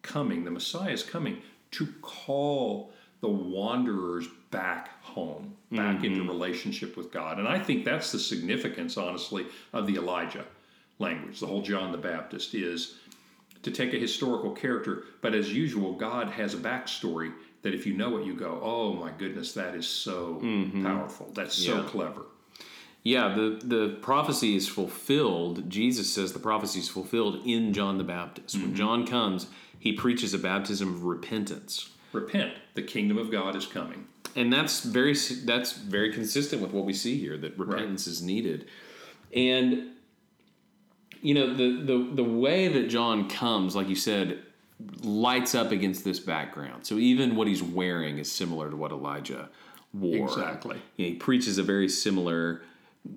coming, 0.02 0.44
the 0.44 0.52
Messiah 0.52 0.92
is 0.92 1.04
coming 1.04 1.42
to 1.72 1.88
call 2.02 2.92
the 3.22 3.30
wanderers 3.30 4.28
back 4.50 5.02
home, 5.04 5.56
back 5.72 6.04
into 6.04 6.20
mm-hmm. 6.20 6.30
relationship 6.30 6.98
with 6.98 7.12
God. 7.12 7.40
And 7.40 7.48
I 7.48 7.60
think 7.60 7.86
that's 7.86 8.12
the 8.12 8.20
significance, 8.20 8.98
honestly, 8.98 9.46
of 9.74 9.88
the 9.88 9.96
Elijah 9.96 10.46
language. 11.00 11.40
The 11.40 11.48
whole 11.48 11.62
John 11.62 11.92
the 11.92 11.98
Baptist 11.98 12.54
is 12.56 12.96
to 13.64 13.72
take 13.72 13.94
a 13.94 13.98
historical 13.98 14.52
character, 14.52 15.04
but 15.22 15.36
as 15.36 15.54
usual, 15.54 15.94
God 15.94 16.30
has 16.30 16.56
a 16.56 16.58
backstory 16.58 17.32
that 17.62 17.76
if 17.76 17.86
you 17.86 17.94
know 17.94 18.18
it, 18.18 18.26
you 18.26 18.34
go, 18.34 18.60
oh 18.62 18.94
my 18.94 19.12
goodness, 19.12 19.54
that 19.54 19.76
is 19.76 19.88
so 19.88 20.40
mm-hmm. 20.44 20.84
powerful. 20.84 21.32
That's 21.34 21.56
so 21.56 21.78
Yeah. 21.78 21.88
clever. 21.88 22.26
Yeah, 23.04 23.34
the, 23.34 23.60
the 23.64 23.98
prophecy 24.02 24.56
is 24.56 24.68
fulfilled. 24.68 25.70
Jesus 25.70 26.14
says 26.14 26.34
the 26.34 26.40
prophecy 26.40 26.80
is 26.80 26.90
fulfilled 26.90 27.42
in 27.46 27.74
John 27.74 27.98
the 27.98 28.04
Baptist. 28.04 28.56
When 28.56 28.68
mm-hmm. 28.68 28.76
John 28.76 29.08
comes, 29.08 29.48
he 29.80 29.94
preaches 29.94 30.34
a 30.36 30.40
baptism 30.40 30.90
of 30.90 31.04
repentance. 31.04 31.90
Repent, 32.14 32.54
the 32.76 32.84
kingdom 32.84 33.18
of 33.18 33.32
God 33.32 33.56
is 33.56 33.66
coming. 33.66 34.08
and 34.36 34.52
that's 34.52 34.82
very 34.84 35.14
that's 35.46 35.74
very 35.74 36.14
consistent 36.14 36.62
with 36.62 36.72
what 36.72 36.86
we 36.86 36.94
see 36.94 37.18
here 37.18 37.38
that 37.38 37.58
repentance 37.58 38.08
is 38.08 38.22
needed 38.22 38.66
and 39.34 39.90
you 41.22 41.34
know 41.34 41.54
the, 41.54 41.82
the 41.84 42.12
the 42.16 42.24
way 42.24 42.68
that 42.68 42.88
john 42.90 43.28
comes 43.30 43.76
like 43.76 43.90
you 43.90 43.96
said 43.96 44.42
lights 45.04 45.54
up 45.54 45.72
against 45.72 46.04
this 46.04 46.20
background 46.20 46.86
so 46.86 46.96
even 46.96 47.36
what 47.36 47.48
he's 47.48 47.62
wearing 47.62 48.18
is 48.18 48.32
similar 48.32 48.70
to 48.70 48.76
what 48.76 48.92
elijah 48.92 49.50
wore 49.94 50.28
Exactly. 50.28 50.78
You 50.98 51.06
know, 51.06 51.12
he 51.14 51.16
preaches 51.16 51.58
a 51.58 51.64
very 51.64 51.90
similar 51.90 52.62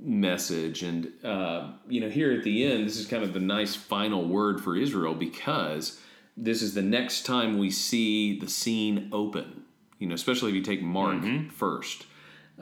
message 0.03 0.83
and 0.83 1.13
uh, 1.23 1.73
you 1.89 2.01
know 2.01 2.09
here 2.09 2.33
at 2.33 2.43
the 2.43 2.65
end 2.65 2.87
this 2.87 2.97
is 2.97 3.07
kind 3.07 3.23
of 3.23 3.33
the 3.33 3.41
nice 3.41 3.75
final 3.75 4.27
word 4.27 4.61
for 4.61 4.77
israel 4.77 5.15
because 5.15 6.01
this 6.37 6.63
is 6.63 6.75
the 6.75 6.83
next 6.83 7.27
time 7.27 7.59
we 7.59 7.71
see 7.71 8.39
the 8.39 8.49
scene 8.49 9.09
open 9.13 9.63
you 9.99 10.07
know 10.07 10.15
especially 10.15 10.51
if 10.51 10.55
you 10.55 10.63
take 10.63 10.83
mark 10.83 11.23
first 11.51 12.07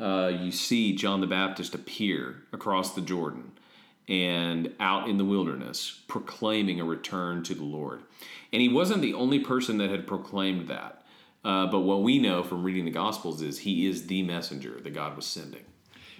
uh, 0.00 0.32
you 0.40 0.50
see 0.50 0.94
john 0.96 1.20
the 1.20 1.26
baptist 1.26 1.74
appear 1.74 2.42
across 2.52 2.94
the 2.94 3.00
jordan 3.00 3.52
and 4.08 4.74
out 4.80 5.08
in 5.08 5.18
the 5.18 5.24
wilderness 5.24 6.00
proclaiming 6.08 6.80
a 6.80 6.84
return 6.84 7.42
to 7.44 7.54
the 7.54 7.64
Lord. 7.64 8.02
And 8.52 8.60
he 8.60 8.68
wasn't 8.68 9.02
the 9.02 9.14
only 9.14 9.38
person 9.38 9.78
that 9.78 9.90
had 9.90 10.06
proclaimed 10.06 10.68
that. 10.68 11.04
Uh, 11.44 11.66
but 11.66 11.80
what 11.80 12.02
we 12.02 12.18
know 12.18 12.42
from 12.42 12.62
reading 12.62 12.84
the 12.84 12.90
Gospels 12.90 13.42
is 13.42 13.60
he 13.60 13.86
is 13.86 14.06
the 14.06 14.22
messenger 14.22 14.80
that 14.82 14.94
God 14.94 15.16
was 15.16 15.26
sending. 15.26 15.64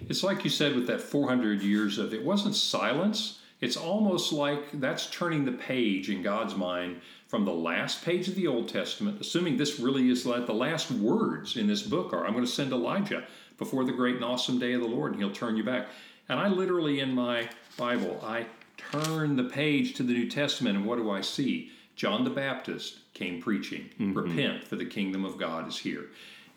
It's 0.09 0.23
like 0.23 0.43
you 0.43 0.49
said 0.49 0.75
with 0.75 0.87
that 0.87 1.01
400 1.01 1.61
years 1.61 1.97
of 1.97 2.13
it 2.13 2.23
wasn't 2.23 2.55
silence. 2.55 3.39
It's 3.61 3.77
almost 3.77 4.33
like 4.33 4.79
that's 4.79 5.09
turning 5.09 5.45
the 5.45 5.53
page 5.53 6.09
in 6.09 6.21
God's 6.21 6.55
mind 6.55 7.01
from 7.27 7.45
the 7.45 7.53
last 7.53 8.03
page 8.03 8.27
of 8.27 8.35
the 8.35 8.47
Old 8.47 8.67
Testament, 8.67 9.21
assuming 9.21 9.57
this 9.57 9.79
really 9.79 10.09
is 10.09 10.25
like 10.25 10.45
the 10.45 10.53
last 10.53 10.91
words 10.91 11.57
in 11.57 11.65
this 11.65 11.81
book 11.81 12.13
are 12.13 12.25
I'm 12.25 12.33
going 12.33 12.45
to 12.45 12.51
send 12.51 12.71
Elijah 12.71 13.25
before 13.57 13.85
the 13.85 13.91
great 13.91 14.15
and 14.15 14.25
awesome 14.25 14.59
day 14.59 14.73
of 14.73 14.81
the 14.81 14.87
Lord, 14.87 15.13
and 15.13 15.21
he'll 15.21 15.31
turn 15.31 15.55
you 15.55 15.63
back. 15.63 15.87
And 16.29 16.39
I 16.39 16.47
literally, 16.47 16.99
in 16.99 17.13
my 17.13 17.49
Bible, 17.77 18.19
I 18.23 18.45
turn 18.77 19.35
the 19.35 19.45
page 19.45 19.93
to 19.95 20.03
the 20.03 20.13
New 20.13 20.29
Testament, 20.29 20.77
and 20.77 20.85
what 20.85 20.97
do 20.97 21.09
I 21.09 21.21
see? 21.21 21.71
John 21.95 22.23
the 22.23 22.29
Baptist 22.29 22.99
came 23.13 23.41
preaching, 23.41 23.89
mm-hmm. 23.99 24.13
Repent, 24.13 24.63
for 24.63 24.75
the 24.75 24.85
kingdom 24.85 25.25
of 25.25 25.37
God 25.37 25.67
is 25.67 25.77
here. 25.77 26.07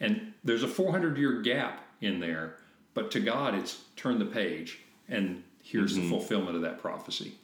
And 0.00 0.32
there's 0.44 0.62
a 0.62 0.68
400 0.68 1.16
year 1.16 1.40
gap 1.42 1.85
in 2.00 2.20
there, 2.20 2.56
but 2.96 3.11
to 3.11 3.20
God, 3.20 3.54
it's 3.54 3.82
turn 3.94 4.18
the 4.18 4.24
page, 4.24 4.80
and 5.06 5.44
here's 5.62 5.92
mm-hmm. 5.92 6.04
the 6.04 6.09
fulfillment 6.09 6.56
of 6.56 6.62
that 6.62 6.78
prophecy. 6.78 7.35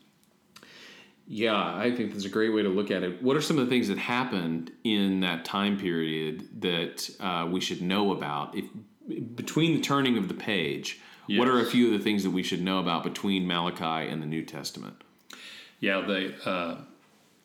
Yeah, 1.28 1.54
I 1.54 1.94
think 1.94 2.12
that's 2.12 2.24
a 2.24 2.30
great 2.30 2.54
way 2.54 2.62
to 2.62 2.70
look 2.70 2.90
at 2.90 3.02
it. 3.02 3.22
What 3.22 3.36
are 3.36 3.42
some 3.42 3.58
of 3.58 3.66
the 3.66 3.70
things 3.70 3.86
that 3.88 3.98
happened 3.98 4.72
in 4.82 5.20
that 5.20 5.44
time 5.44 5.78
period 5.78 6.48
that 6.62 7.08
uh, 7.20 7.46
we 7.50 7.60
should 7.60 7.82
know 7.82 8.12
about? 8.12 8.56
If 8.56 8.64
between 9.36 9.74
the 9.74 9.82
turning 9.82 10.16
of 10.16 10.28
the 10.28 10.34
page, 10.34 11.00
yes. 11.28 11.38
what 11.38 11.48
are 11.48 11.60
a 11.60 11.66
few 11.66 11.88
of 11.88 11.92
the 11.92 12.02
things 12.02 12.22
that 12.22 12.30
we 12.30 12.42
should 12.42 12.62
know 12.62 12.78
about 12.78 13.04
between 13.04 13.46
Malachi 13.46 14.08
and 14.08 14.22
the 14.22 14.26
New 14.26 14.44
Testament? 14.44 15.04
Yeah, 15.80 16.00
the 16.00 16.34
uh, 16.48 16.76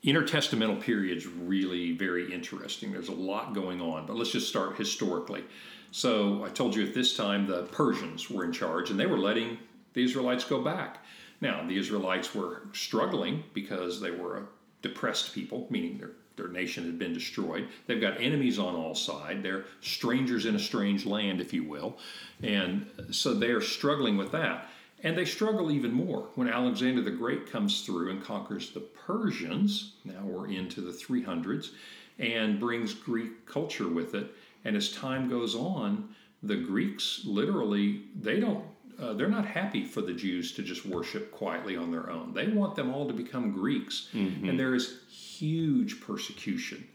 intertestamental 0.01 0.79
period 0.79 1.17
is 1.17 1.27
really 1.27 1.91
very 1.91 2.33
interesting. 2.33 2.93
There's 2.93 3.09
a 3.09 3.13
lot 3.13 3.53
going 3.53 3.81
on, 3.81 4.05
but 4.05 4.15
let's 4.15 4.31
just 4.31 4.47
start 4.47 4.77
historically. 4.77 5.43
So 5.91 6.43
I 6.43 6.49
told 6.49 6.75
you 6.75 6.85
at 6.85 6.93
this 6.93 7.15
time 7.15 7.47
the 7.47 7.63
Persians 7.63 8.29
were 8.29 8.43
in 8.43 8.51
charge, 8.51 8.91
and 8.91 8.99
they 8.99 9.05
were 9.05 9.17
letting 9.17 9.57
the 9.93 10.03
Israelites 10.03 10.43
go 10.43 10.61
back. 10.61 11.03
Now 11.41 11.65
the 11.67 11.77
Israelites 11.77 12.33
were 12.33 12.63
struggling 12.73 13.43
because 13.53 14.01
they 14.01 14.11
were 14.11 14.37
a 14.37 14.43
depressed 14.81 15.33
people, 15.33 15.67
meaning 15.69 15.97
their 15.97 16.11
their 16.37 16.47
nation 16.47 16.85
had 16.85 16.97
been 16.97 17.13
destroyed. 17.13 17.67
They've 17.87 17.99
got 17.99 18.21
enemies 18.21 18.59
on 18.59 18.75
all 18.75 18.95
sides. 18.95 19.43
They're 19.43 19.65
strangers 19.81 20.45
in 20.45 20.55
a 20.55 20.59
strange 20.59 21.05
land, 21.05 21.41
if 21.41 21.51
you 21.51 21.63
will. 21.63 21.97
And 22.41 22.85
so 23.11 23.33
they're 23.33 23.59
struggling 23.59 24.15
with 24.17 24.31
that. 24.31 24.69
And 25.03 25.17
they 25.17 25.25
struggle 25.25 25.71
even 25.71 25.91
more 25.91 26.29
when 26.35 26.47
Alexander 26.47 27.01
the 27.01 27.11
Great 27.11 27.51
comes 27.51 27.81
through 27.81 28.11
and 28.11 28.23
conquers 28.23 28.71
the 28.71 28.79
Persians. 28.79 29.93
Now 30.05 30.21
we're 30.23 30.47
into 30.47 30.81
the 30.81 30.91
300s 30.91 31.71
and 32.19 32.59
brings 32.59 32.93
Greek 32.93 33.45
culture 33.45 33.87
with 33.87 34.15
it. 34.15 34.33
And 34.65 34.75
as 34.75 34.91
time 34.91 35.29
goes 35.29 35.55
on, 35.55 36.09
the 36.43 36.55
Greeks 36.55 37.21
literally, 37.25 38.03
they 38.19 38.39
don't 38.39 38.63
uh, 38.99 39.13
they're 39.13 39.29
not 39.29 39.45
happy 39.45 39.85
for 39.85 40.01
the 40.01 40.13
Jews 40.13 40.53
to 40.53 40.63
just 40.63 40.85
worship 40.85 41.31
quietly 41.31 41.77
on 41.77 41.91
their 41.91 42.09
own. 42.09 42.33
They 42.33 42.47
want 42.47 42.75
them 42.75 42.93
all 42.93 43.07
to 43.07 43.13
become 43.13 43.51
Greeks. 43.51 44.09
Mm-hmm. 44.13 44.49
And 44.49 44.59
there 44.59 44.73
is 44.73 45.01
huge 45.07 46.01
persecution 46.01 46.87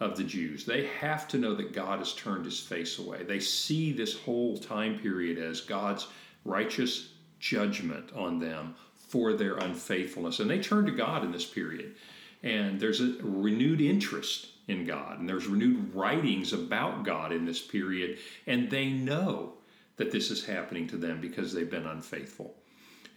of 0.00 0.16
the 0.16 0.24
Jews. 0.24 0.64
They 0.64 0.86
have 0.86 1.28
to 1.28 1.38
know 1.38 1.54
that 1.54 1.74
God 1.74 1.98
has 1.98 2.14
turned 2.14 2.46
his 2.46 2.58
face 2.58 2.98
away. 2.98 3.24
They 3.24 3.40
see 3.40 3.92
this 3.92 4.18
whole 4.18 4.56
time 4.56 4.98
period 4.98 5.36
as 5.36 5.60
God's 5.60 6.06
righteous 6.46 7.10
judgment 7.38 8.10
on 8.14 8.38
them 8.38 8.74
for 8.96 9.34
their 9.34 9.56
unfaithfulness. 9.58 10.40
And 10.40 10.48
they 10.48 10.60
turn 10.60 10.86
to 10.86 10.92
God 10.92 11.24
in 11.24 11.32
this 11.32 11.44
period. 11.44 11.94
And 12.42 12.80
there's 12.80 13.02
a 13.02 13.16
renewed 13.20 13.82
interest 13.82 14.46
in 14.70 14.86
God, 14.86 15.18
and 15.18 15.28
there's 15.28 15.46
renewed 15.46 15.94
writings 15.94 16.52
about 16.52 17.04
God 17.04 17.32
in 17.32 17.44
this 17.44 17.60
period. 17.60 18.18
And 18.46 18.70
they 18.70 18.88
know 18.88 19.54
that 19.96 20.12
this 20.12 20.30
is 20.30 20.44
happening 20.44 20.86
to 20.88 20.96
them 20.96 21.20
because 21.20 21.52
they've 21.52 21.70
been 21.70 21.86
unfaithful. 21.86 22.54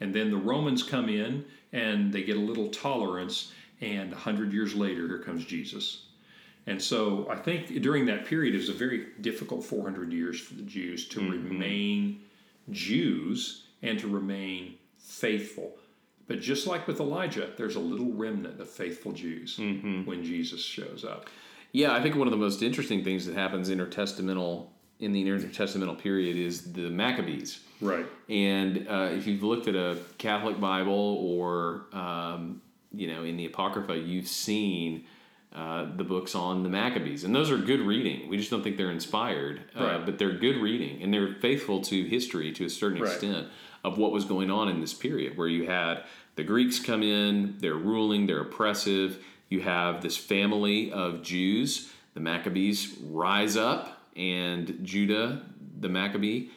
And 0.02 0.14
then 0.14 0.32
the 0.32 0.38
Romans 0.38 0.84
come 0.84 1.08
in 1.08 1.46
and 1.72 2.12
they 2.12 2.24
get 2.24 2.36
a 2.36 2.42
little 2.42 2.70
tolerance 2.70 3.54
and 3.82 4.12
100 4.12 4.54
years 4.54 4.76
later, 4.76 5.08
here 5.08 5.20
comes 5.20 5.46
Jesus. 5.46 6.06
And 6.68 6.82
so 6.82 7.28
I 7.30 7.36
think 7.36 7.82
during 7.82 8.06
that 8.06 8.26
period, 8.26 8.56
it 8.56 8.58
was 8.58 8.70
a 8.70 8.74
very 8.74 9.08
difficult 9.20 9.66
400 9.66 10.12
years 10.14 10.40
for 10.40 10.54
the 10.54 10.62
Jews 10.62 11.08
to 11.10 11.20
mm-hmm. 11.20 11.50
remain 11.50 12.22
Jews 12.72 13.64
and 13.82 14.00
to 14.00 14.08
remain 14.08 14.76
faithful. 14.98 15.74
But 16.28 16.40
just 16.40 16.68
like 16.68 16.88
with 16.88 17.00
Elijah, 17.00 17.50
there's 17.58 17.76
a 17.76 17.82
little 17.82 18.12
remnant 18.12 18.60
of 18.60 18.70
faithful 18.70 19.12
Jews 19.12 19.58
mm-hmm. 19.58 20.06
when 20.06 20.24
Jesus 20.24 20.62
shows 20.62 21.04
up. 21.04 21.30
Yeah, 21.72 21.94
I 21.94 22.02
think 22.02 22.16
one 22.16 22.28
of 22.28 22.32
the 22.32 22.38
most 22.38 22.62
interesting 22.62 23.04
things 23.04 23.26
that 23.26 23.36
happens 23.36 23.70
intertestamental 23.70 24.68
in 25.00 25.12
the 25.12 25.24
intertestamental 25.26 25.98
period 25.98 26.38
is 26.38 26.72
the 26.72 26.90
Maccabees. 26.90 27.60
Right. 27.82 28.06
And 28.30 28.88
uh, 28.88 29.10
if 29.12 29.28
you've 29.28 29.44
looked 29.44 29.68
at 29.68 29.76
a 29.76 29.98
Catholic 30.18 30.62
Bible 30.62 31.18
or 31.20 31.88
um, 31.92 32.62
you 32.94 33.08
know, 33.08 33.24
in 33.24 33.38
the 33.38 33.46
Apocrypha, 33.46 33.98
you've 33.98 34.28
seen 34.28 35.06
uh, 35.52 35.88
the 35.98 36.04
books 36.04 36.36
on 36.36 36.64
the 36.64 36.70
Maccabees, 36.70 37.24
and 37.24 37.36
those 37.36 37.52
are 37.52 37.58
good 37.58 37.82
reading. 37.82 38.30
We 38.30 38.38
just 38.38 38.50
don't 38.50 38.64
think 38.64 38.78
they're 38.78 38.92
inspired, 38.92 39.62
uh, 39.78 39.84
right. 39.84 40.06
but 40.06 40.18
they're 40.18 40.38
good 40.38 40.58
reading, 40.58 41.02
and 41.02 41.14
they're 41.14 41.36
faithful 41.36 41.82
to 41.82 42.04
history 42.06 42.52
to 42.54 42.66
a 42.66 42.70
certain 42.70 43.02
right. 43.02 43.12
extent 43.12 43.48
of 43.84 43.98
what 43.98 44.12
was 44.12 44.26
going 44.26 44.50
on 44.50 44.70
in 44.70 44.80
this 44.82 44.94
period, 44.94 45.38
where 45.38 45.48
you 45.48 45.66
had 45.68 46.04
the 46.36 46.44
Greeks 46.44 46.80
come 46.80 47.04
in, 47.04 47.56
they're 47.60 47.76
ruling, 47.76 48.28
they're 48.28 48.42
oppressive. 48.42 49.24
You 49.50 49.62
have 49.62 50.02
this 50.02 50.18
family 50.18 50.92
of 50.92 51.22
Jews, 51.22 51.92
the 52.14 52.20
Maccabees, 52.20 52.98
rise 53.02 53.58
up, 53.58 54.00
and 54.16 54.80
Judah, 54.84 55.44
the 55.80 55.90
Maccabee, 55.90 56.50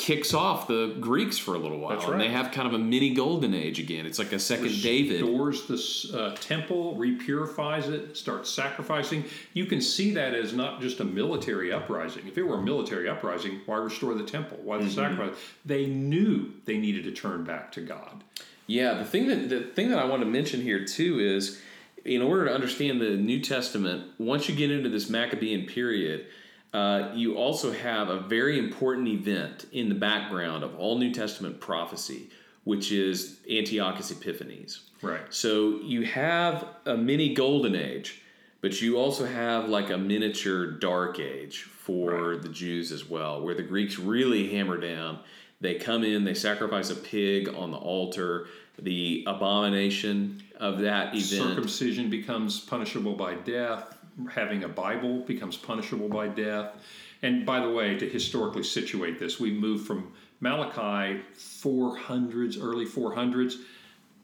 kicks 0.00 0.32
off 0.32 0.66
the 0.66 0.96
Greeks 0.98 1.36
for 1.36 1.54
a 1.54 1.58
little 1.58 1.78
while, 1.78 1.98
right. 1.98 2.08
and 2.08 2.20
they 2.20 2.28
have 2.28 2.52
kind 2.52 2.66
of 2.66 2.72
a 2.72 2.78
mini 2.78 3.12
golden 3.12 3.52
age 3.52 3.78
again. 3.78 4.06
It's 4.06 4.18
like 4.18 4.32
a 4.32 4.38
second 4.38 4.64
Restores 4.64 4.82
David. 4.82 5.20
Restores 5.20 6.08
the 6.10 6.18
uh, 6.18 6.36
temple, 6.36 6.96
repurifies 6.96 7.90
it, 7.90 8.16
starts 8.16 8.48
sacrificing. 8.48 9.26
You 9.52 9.66
can 9.66 9.82
see 9.82 10.14
that 10.14 10.32
as 10.34 10.54
not 10.54 10.80
just 10.80 11.00
a 11.00 11.04
military 11.04 11.70
uprising. 11.70 12.26
If 12.26 12.38
it 12.38 12.44
were 12.44 12.56
a 12.56 12.62
military 12.62 13.10
uprising, 13.10 13.60
why 13.66 13.76
restore 13.76 14.14
the 14.14 14.24
temple? 14.24 14.58
Why 14.64 14.78
the 14.78 14.84
mm-hmm. 14.84 14.94
sacrifice? 14.94 15.36
They 15.66 15.84
knew 15.84 16.54
they 16.64 16.78
needed 16.78 17.04
to 17.04 17.12
turn 17.12 17.44
back 17.44 17.70
to 17.72 17.82
God. 17.82 18.24
Yeah, 18.66 18.94
the 18.94 19.04
thing 19.04 19.28
that 19.28 19.50
the 19.50 19.60
thing 19.60 19.90
that 19.90 19.98
I 19.98 20.06
want 20.06 20.22
to 20.22 20.26
mention 20.26 20.62
here 20.62 20.82
too 20.82 21.18
is, 21.18 21.60
in 22.06 22.22
order 22.22 22.46
to 22.46 22.54
understand 22.54 23.02
the 23.02 23.16
New 23.16 23.40
Testament, 23.40 24.12
once 24.18 24.48
you 24.48 24.54
get 24.54 24.70
into 24.70 24.88
this 24.88 25.10
Maccabean 25.10 25.66
period 25.66 26.26
uh, 26.72 27.10
you 27.14 27.34
also 27.36 27.72
have 27.72 28.08
a 28.10 28.20
very 28.20 28.58
important 28.58 29.08
event 29.08 29.66
in 29.72 29.88
the 29.88 29.94
background 29.94 30.62
of 30.62 30.76
all 30.76 30.98
New 30.98 31.12
Testament 31.12 31.60
prophecy, 31.60 32.30
which 32.64 32.92
is 32.92 33.40
Antiochus 33.50 34.10
Epiphanes. 34.12 34.90
Right. 35.02 35.22
So 35.30 35.80
you 35.82 36.02
have 36.02 36.64
a 36.86 36.96
mini 36.96 37.34
golden 37.34 37.74
age, 37.74 38.22
but 38.60 38.80
you 38.80 38.98
also 38.98 39.26
have 39.26 39.68
like 39.68 39.90
a 39.90 39.98
miniature 39.98 40.70
dark 40.70 41.18
age 41.18 41.62
for 41.62 42.32
right. 42.32 42.42
the 42.42 42.48
Jews 42.48 42.92
as 42.92 43.08
well, 43.08 43.42
where 43.42 43.54
the 43.54 43.62
Greeks 43.62 43.98
really 43.98 44.48
hammer 44.50 44.76
down. 44.76 45.18
They 45.60 45.74
come 45.74 46.04
in, 46.04 46.24
they 46.24 46.34
sacrifice 46.34 46.90
a 46.90 46.94
pig 46.94 47.48
on 47.48 47.70
the 47.70 47.78
altar. 47.78 48.46
The 48.78 49.24
abomination 49.26 50.42
of 50.58 50.78
that 50.78 51.08
event. 51.08 51.24
Circumcision 51.24 52.08
becomes 52.08 52.60
punishable 52.60 53.14
by 53.14 53.34
death 53.34 53.94
having 54.28 54.64
a 54.64 54.68
Bible 54.68 55.20
becomes 55.20 55.56
punishable 55.56 56.08
by 56.08 56.28
death. 56.28 56.74
And 57.22 57.44
by 57.44 57.60
the 57.60 57.70
way, 57.70 57.98
to 57.98 58.08
historically 58.08 58.62
situate 58.62 59.18
this, 59.18 59.38
we 59.38 59.52
move 59.52 59.86
from 59.86 60.12
Malachi 60.40 61.22
400s, 61.36 62.58
early 62.62 62.86
400s, 62.86 63.56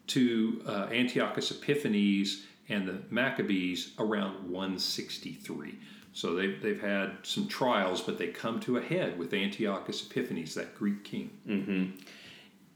to 0.07 0.61
uh, 0.65 0.87
Antiochus 0.91 1.51
Epiphanes 1.51 2.43
and 2.69 2.87
the 2.87 2.99
Maccabees 3.09 3.93
around 3.99 4.49
163. 4.49 5.75
So 6.13 6.33
they've, 6.33 6.59
they've 6.61 6.81
had 6.81 7.17
some 7.23 7.47
trials, 7.47 8.01
but 8.01 8.17
they 8.17 8.27
come 8.27 8.59
to 8.61 8.77
a 8.77 8.81
head 8.81 9.19
with 9.19 9.33
Antiochus 9.33 10.05
Epiphanes, 10.05 10.55
that 10.55 10.75
Greek 10.75 11.03
king. 11.03 11.29
Mm-hmm. 11.47 11.91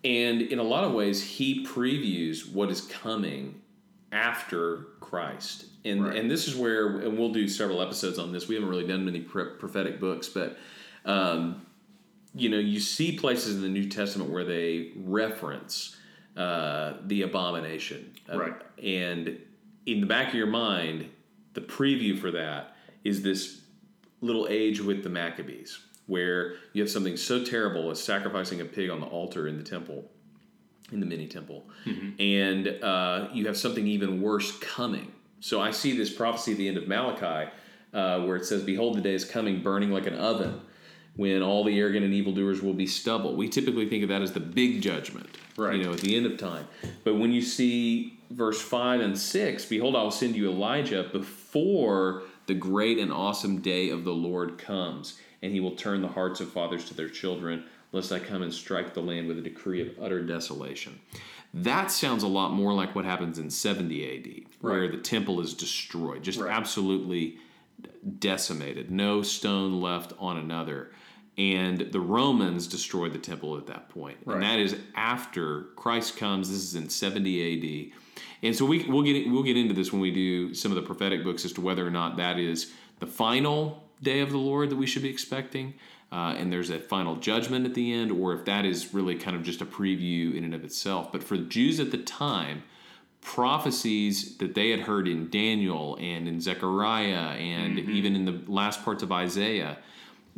And 0.04 0.42
in 0.42 0.60
a 0.60 0.64
lot 0.64 0.84
of 0.84 0.94
ways, 0.94 1.24
he 1.24 1.66
previews 1.66 2.52
what 2.52 2.70
is 2.70 2.82
coming 2.82 3.61
after 4.12 4.88
Christ. 5.00 5.66
And 5.86 6.06
right. 6.06 6.16
and 6.16 6.30
this 6.30 6.48
is 6.48 6.56
where 6.56 7.00
and 7.00 7.18
we'll 7.18 7.34
do 7.34 7.48
several 7.48 7.82
episodes 7.82 8.20
on 8.20 8.32
this. 8.32 8.48
We 8.48 8.56
haven't 8.56 8.70
really 8.70 8.88
done 8.88 9.06
many 9.06 9.22
prophetic 9.22 10.00
books, 10.00 10.30
but 10.30 10.58
um, 11.06 11.66
you 12.34 12.50
know, 12.50 12.60
you 12.60 12.80
see 12.80 13.18
places 13.18 13.56
in 13.56 13.62
the 13.62 13.70
New 13.70 13.90
Testament 13.90 14.30
where 14.30 14.44
they 14.46 14.92
reference 14.96 15.98
uh, 16.38 16.94
the 17.06 17.24
abomination, 17.24 18.14
uh, 18.32 18.38
right? 18.38 18.54
And 18.82 19.38
in 19.86 20.02
the 20.02 20.08
back 20.08 20.30
of 20.30 20.36
your 20.36 20.48
mind, 20.48 21.10
the 21.54 21.62
preview 21.62 22.18
for 22.18 22.32
that 22.32 22.76
is 23.04 23.24
this 23.24 23.62
little 24.22 24.48
age 24.50 24.80
with 24.80 25.04
the 25.04 25.10
Maccabees, 25.10 25.80
where 26.06 26.54
you 26.74 26.82
have 26.82 26.92
something 26.92 27.18
so 27.18 27.44
terrible 27.44 27.90
as 27.90 28.02
sacrificing 28.02 28.62
a 28.62 28.66
pig 28.66 28.90
on 28.90 29.00
the 29.00 29.08
altar 29.08 29.48
in 29.48 29.58
the 29.58 29.64
temple 29.64 30.06
in 30.92 31.00
the 31.00 31.06
mini 31.06 31.28
temple, 31.28 31.66
and 32.20 32.68
uh, 32.68 33.28
you 33.34 33.48
have 33.48 33.58
something 33.58 33.88
even 33.88 34.22
worse 34.22 34.58
coming. 34.60 35.12
So 35.40 35.60
I 35.60 35.72
see 35.72 35.96
this 35.96 36.10
prophecy 36.14 36.52
at 36.52 36.58
the 36.58 36.68
end 36.68 36.78
of 36.78 36.88
Malachi, 36.88 37.52
uh, 37.94 38.22
where 38.22 38.36
it 38.36 38.46
says, 38.46 38.64
"Behold, 38.64 38.98
the 38.98 39.02
day 39.02 39.14
is 39.14 39.26
coming, 39.26 39.62
burning 39.62 39.92
like 39.92 40.08
an 40.08 40.16
oven." 40.16 40.62
When 41.18 41.42
all 41.42 41.66
the 41.66 41.78
arrogant 41.78 42.06
and 42.06 42.14
evildoers 42.14 42.62
will 42.62 42.74
be 42.74 42.88
stubble. 42.88 43.36
We 43.36 43.50
typically 43.50 43.90
think 43.90 44.02
of 44.02 44.08
that 44.10 44.22
as 44.22 44.32
the 44.32 44.40
big 44.40 44.82
judgment, 44.82 45.28
Right. 45.58 45.76
You 45.76 45.84
know, 45.84 45.92
at 45.92 46.00
the 46.00 46.16
end 46.16 46.26
of 46.26 46.38
time. 46.38 46.70
But 47.04 47.16
when 47.16 47.34
you 47.34 47.42
see 47.42 48.18
verse 48.30 48.62
5 48.62 49.02
and 49.02 49.18
6, 49.18 49.66
behold, 49.66 49.98
I 49.98 50.04
will 50.04 50.12
send 50.12 50.38
you 50.38 50.50
Elijah 50.50 51.10
before 51.12 52.24
the 52.48 52.54
great 52.54 52.98
and 52.98 53.12
awesome 53.12 53.60
day 53.62 53.90
of 53.90 54.04
the 54.04 54.14
Lord 54.14 54.58
comes, 54.58 55.20
and 55.42 55.52
he 55.52 55.60
will 55.60 55.76
turn 55.76 56.02
the 56.02 56.08
hearts 56.08 56.40
of 56.40 56.50
fathers 56.52 56.86
to 56.86 56.94
their 56.94 57.10
children, 57.10 57.66
lest 57.92 58.12
I 58.12 58.20
come 58.20 58.42
and 58.42 58.54
strike 58.54 58.94
the 58.94 59.02
land 59.02 59.28
with 59.28 59.38
a 59.38 59.42
decree 59.42 59.82
of 59.82 59.90
utter 60.02 60.22
desolation. 60.22 61.00
That 61.54 61.92
sounds 61.92 62.24
a 62.24 62.28
lot 62.28 62.54
more 62.54 62.74
like 62.74 62.96
what 62.96 63.04
happens 63.06 63.38
in 63.38 63.50
70 63.50 64.06
AD, 64.06 64.46
where 64.62 64.82
Right. 64.82 64.92
the 64.92 64.98
temple 64.98 65.42
is 65.42 65.54
destroyed, 65.54 66.24
just 66.24 66.40
Right. 66.40 66.52
absolutely 66.52 67.38
decimated, 68.20 68.92
no 68.92 69.22
stone 69.22 69.82
left 69.82 70.14
on 70.20 70.38
another. 70.38 70.92
And 71.38 71.80
the 71.92 72.00
Romans 72.00 72.68
destroyed 72.68 73.14
the 73.14 73.20
temple 73.20 73.58
at 73.58 73.66
that 73.68 73.90
point. 73.90 74.18
Right. 74.26 74.36
And 74.36 74.44
that 74.44 74.60
is 74.60 74.76
after 74.96 75.64
Christ 75.76 76.18
comes. 76.18 76.50
This 76.50 76.62
is 76.62 76.76
in 76.76 76.90
70 76.90 77.42
AD. 77.42 77.94
And 78.44 78.56
so 78.56 78.66
we, 78.66 78.84
we'll 78.88 79.02
get 79.04 79.30
we'll 79.32 79.44
get 79.44 79.56
into 79.58 79.74
this 79.74 79.92
when 79.92 80.02
we 80.02 80.12
do 80.12 80.54
some 80.54 80.72
of 80.72 80.76
the 80.76 80.82
prophetic 80.82 81.24
books 81.24 81.46
as 81.46 81.54
to 81.54 81.62
whether 81.62 81.86
or 81.86 81.92
not 81.92 82.18
that 82.18 82.38
is 82.38 82.72
the 83.00 83.08
final 83.08 83.84
day 84.04 84.20
of 84.20 84.32
the 84.32 84.38
Lord 84.38 84.70
that 84.72 84.76
we 84.76 84.86
should 84.86 85.04
be 85.04 85.10
expecting, 85.10 85.74
uh, 86.12 86.36
and 86.38 86.52
there's 86.52 86.70
a 86.70 86.80
final 86.80 87.16
judgment 87.16 87.66
at 87.66 87.74
the 87.74 87.94
end, 87.94 88.12
or 88.12 88.34
if 88.34 88.46
that 88.46 88.66
is 88.66 88.94
really 88.94 89.16
kind 89.16 89.36
of 89.36 89.44
just 89.44 89.62
a 89.62 89.66
preview 89.66 90.36
in 90.36 90.44
and 90.44 90.54
of 90.54 90.64
itself. 90.64 91.12
But 91.12 91.24
for 91.24 91.38
the 91.38 91.46
Jews 91.46 91.80
at 91.80 91.92
the 91.92 91.98
time, 91.98 92.64
prophecies 93.22 94.38
that 94.38 94.56
they 94.56 94.72
had 94.72 94.82
heard 94.82 95.08
in 95.08 95.30
Daniel 95.30 95.98
and 96.02 96.28
in 96.28 96.42
Zechariah 96.42 97.38
and 97.38 97.80
even 97.80 98.16
in 98.16 98.26
the 98.26 98.42
last 98.52 98.84
parts 98.84 99.04
of 99.04 99.12
Isaiah 99.12 99.78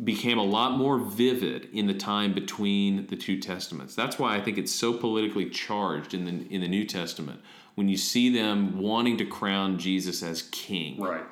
became 0.03 0.37
a 0.37 0.43
lot 0.43 0.77
more 0.77 0.97
vivid 0.97 1.69
in 1.71 1.87
the 1.87 1.93
time 1.93 2.33
between 2.33 3.07
the 3.07 3.15
two 3.15 3.39
testaments. 3.39 3.95
That's 3.95 4.19
why 4.19 4.35
I 4.35 4.41
think 4.41 4.57
it's 4.57 4.73
so 4.73 4.93
politically 4.93 5.49
charged 5.49 6.13
in 6.13 6.25
the 6.25 6.53
in 6.53 6.61
the 6.61 6.67
New 6.67 6.85
Testament 6.85 7.41
when 7.75 7.89
you 7.89 7.97
see 7.97 8.33
them 8.33 8.79
wanting 8.79 9.17
to 9.17 9.25
crown 9.25 9.77
Jesus 9.79 10.21
as 10.23 10.43
king. 10.43 10.99
Right. 11.01 11.23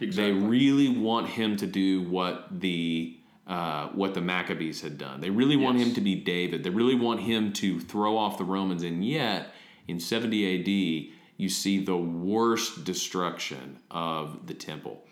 Exactly. 0.00 0.32
They 0.32 0.46
really 0.46 0.88
want 0.88 1.28
him 1.28 1.56
to 1.56 1.66
do 1.66 2.02
what 2.02 2.60
the 2.60 3.16
uh, 3.46 3.88
what 3.88 4.14
the 4.14 4.20
Maccabees 4.20 4.80
had 4.80 4.98
done. 4.98 5.20
They 5.20 5.30
really 5.30 5.56
want 5.56 5.78
him 5.78 5.94
to 5.94 6.00
be 6.00 6.14
David. 6.14 6.62
They 6.62 6.70
really 6.70 6.94
want 6.94 7.20
him 7.20 7.52
to 7.54 7.80
throw 7.80 8.16
off 8.16 8.38
the 8.38 8.44
Romans. 8.44 8.82
And 8.82 9.04
yet, 9.04 9.48
in 9.88 9.98
70 9.98 10.60
AD, 10.60 11.12
you 11.36 11.48
see 11.48 11.82
the 11.82 11.96
worst 11.96 12.84
destruction 12.84 13.78
of 13.90 14.46
the 14.46 14.54
temple. 14.54 15.04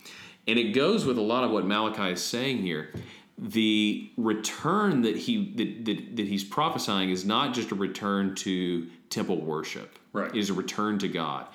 And 0.47 0.59
it 0.59 0.73
goes 0.73 1.05
with 1.05 1.19
a 1.19 1.23
lot 1.23 1.45
of 1.45 1.51
what 1.51 1.67
Malachi 1.67 2.13
is 2.13 2.23
saying 2.23 2.59
here. 2.59 2.93
The 3.37 4.11
return 4.17 5.03
that 5.03 5.17
he 5.17 5.53
that, 5.55 5.85
that, 5.87 6.17
that 6.17 6.27
he's 6.27 6.45
prophesying 6.45 7.11
is 7.11 7.25
not 7.25 7.55
just 7.55 7.73
a 7.73 7.75
return 7.75 8.35
to 8.37 8.89
temple 9.09 9.41
worship. 9.41 9.99
Right. 10.13 10.29
It 10.29 10.39
is 10.39 10.51
a 10.51 10.55
return 10.55 10.99
to 10.99 11.09
God. 11.09 11.47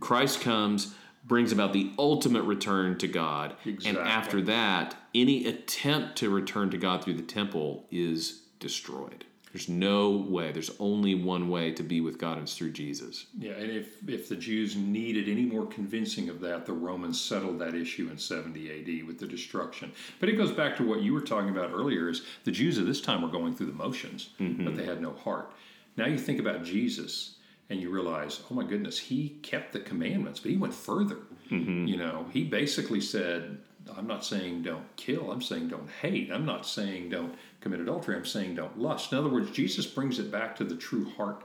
Christ 0.00 0.40
comes, 0.40 0.94
brings 1.24 1.52
about 1.52 1.72
the 1.72 1.92
ultimate 1.98 2.42
return 2.42 2.98
to 2.98 3.08
God. 3.08 3.54
And 3.84 3.96
after 3.96 4.42
that, 4.42 4.96
any 5.14 5.46
attempt 5.46 6.16
to 6.16 6.30
return 6.30 6.70
to 6.70 6.78
God 6.78 7.04
through 7.04 7.14
the 7.14 7.22
temple 7.22 7.86
is 7.90 8.42
destroyed. 8.58 9.24
There's 9.52 9.68
no 9.68 10.10
way. 10.10 10.50
There's 10.50 10.70
only 10.78 11.14
one 11.14 11.50
way 11.50 11.72
to 11.72 11.82
be 11.82 12.00
with 12.00 12.16
God, 12.16 12.38
and 12.38 12.44
it's 12.44 12.56
through 12.56 12.72
Jesus. 12.72 13.26
Yeah, 13.38 13.52
and 13.52 13.70
if, 13.70 13.96
if 14.08 14.28
the 14.30 14.36
Jews 14.36 14.76
needed 14.76 15.28
any 15.28 15.44
more 15.44 15.66
convincing 15.66 16.30
of 16.30 16.40
that, 16.40 16.64
the 16.64 16.72
Romans 16.72 17.20
settled 17.20 17.58
that 17.58 17.74
issue 17.74 18.08
in 18.10 18.16
70 18.16 18.70
AD 18.70 19.06
with 19.06 19.18
the 19.18 19.26
destruction. 19.26 19.92
But 20.20 20.30
it 20.30 20.38
goes 20.38 20.52
back 20.52 20.74
to 20.78 20.88
what 20.88 21.02
you 21.02 21.12
were 21.12 21.20
talking 21.20 21.50
about 21.50 21.70
earlier 21.70 22.08
is 22.08 22.22
the 22.44 22.50
Jews 22.50 22.78
at 22.78 22.86
this 22.86 23.02
time 23.02 23.20
were 23.20 23.28
going 23.28 23.54
through 23.54 23.66
the 23.66 23.72
motions, 23.72 24.30
but 24.38 24.46
mm-hmm. 24.46 24.74
they 24.74 24.86
had 24.86 25.02
no 25.02 25.12
heart. 25.12 25.52
Now 25.98 26.06
you 26.06 26.16
think 26.16 26.40
about 26.40 26.64
Jesus 26.64 27.36
and 27.72 27.80
you 27.80 27.88
realize, 27.88 28.42
oh 28.50 28.54
my 28.54 28.64
goodness, 28.64 28.98
he 28.98 29.30
kept 29.42 29.72
the 29.72 29.80
commandments, 29.80 30.38
but 30.38 30.50
he 30.50 30.58
went 30.58 30.74
further. 30.74 31.16
Mm-hmm. 31.50 31.86
You 31.86 31.96
know, 31.96 32.26
he 32.30 32.44
basically 32.44 33.00
said, 33.00 33.56
I'm 33.96 34.06
not 34.06 34.26
saying 34.26 34.62
don't 34.62 34.84
kill, 34.96 35.32
I'm 35.32 35.40
saying 35.40 35.68
don't 35.68 35.88
hate. 36.02 36.30
I'm 36.30 36.44
not 36.44 36.66
saying 36.66 37.08
don't 37.08 37.34
commit 37.62 37.80
adultery, 37.80 38.14
I'm 38.14 38.26
saying 38.26 38.56
don't 38.56 38.78
lust. 38.78 39.10
In 39.10 39.18
other 39.18 39.30
words, 39.30 39.50
Jesus 39.50 39.86
brings 39.86 40.18
it 40.18 40.30
back 40.30 40.54
to 40.56 40.64
the 40.64 40.76
true 40.76 41.10
heart 41.16 41.44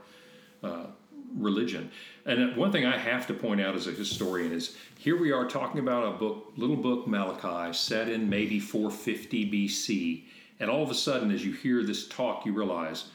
uh, 0.62 0.84
religion. 1.34 1.90
And 2.26 2.54
one 2.56 2.72
thing 2.72 2.84
I 2.84 2.98
have 2.98 3.26
to 3.28 3.34
point 3.34 3.62
out 3.62 3.74
as 3.74 3.86
a 3.86 3.92
historian 3.92 4.52
is 4.52 4.76
here 4.98 5.18
we 5.18 5.32
are 5.32 5.48
talking 5.48 5.80
about 5.80 6.14
a 6.14 6.18
book, 6.18 6.52
little 6.56 6.76
book 6.76 7.06
Malachi, 7.06 7.72
set 7.72 8.10
in 8.10 8.28
maybe 8.28 8.60
450 8.60 9.50
BC, 9.50 10.24
and 10.60 10.68
all 10.68 10.82
of 10.82 10.90
a 10.90 10.94
sudden, 10.94 11.30
as 11.30 11.42
you 11.42 11.52
hear 11.52 11.82
this 11.82 12.06
talk, 12.06 12.44
you 12.44 12.52
realize 12.52 13.06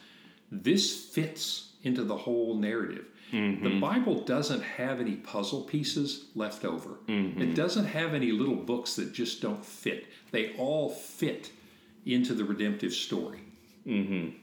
this 0.50 1.04
fits 1.06 1.73
into 1.84 2.02
the 2.02 2.16
whole 2.16 2.56
narrative. 2.56 3.06
The 3.30 3.38
mm-hmm. 3.38 3.80
Bible 3.80 4.20
doesn't 4.20 4.62
have 4.62 5.00
any 5.00 5.16
puzzle 5.16 5.62
pieces 5.62 6.26
left 6.36 6.64
over. 6.64 6.90
Mm-hmm. 7.08 7.42
It 7.42 7.54
doesn't 7.54 7.86
have 7.86 8.14
any 8.14 8.30
little 8.30 8.54
books 8.54 8.94
that 8.96 9.12
just 9.12 9.42
don't 9.42 9.64
fit. 9.64 10.06
They 10.30 10.54
all 10.56 10.90
fit 10.90 11.50
into 12.06 12.34
the 12.34 12.44
redemptive 12.44 12.92
story. 12.92 13.40
Mm-hmm. 13.86 14.36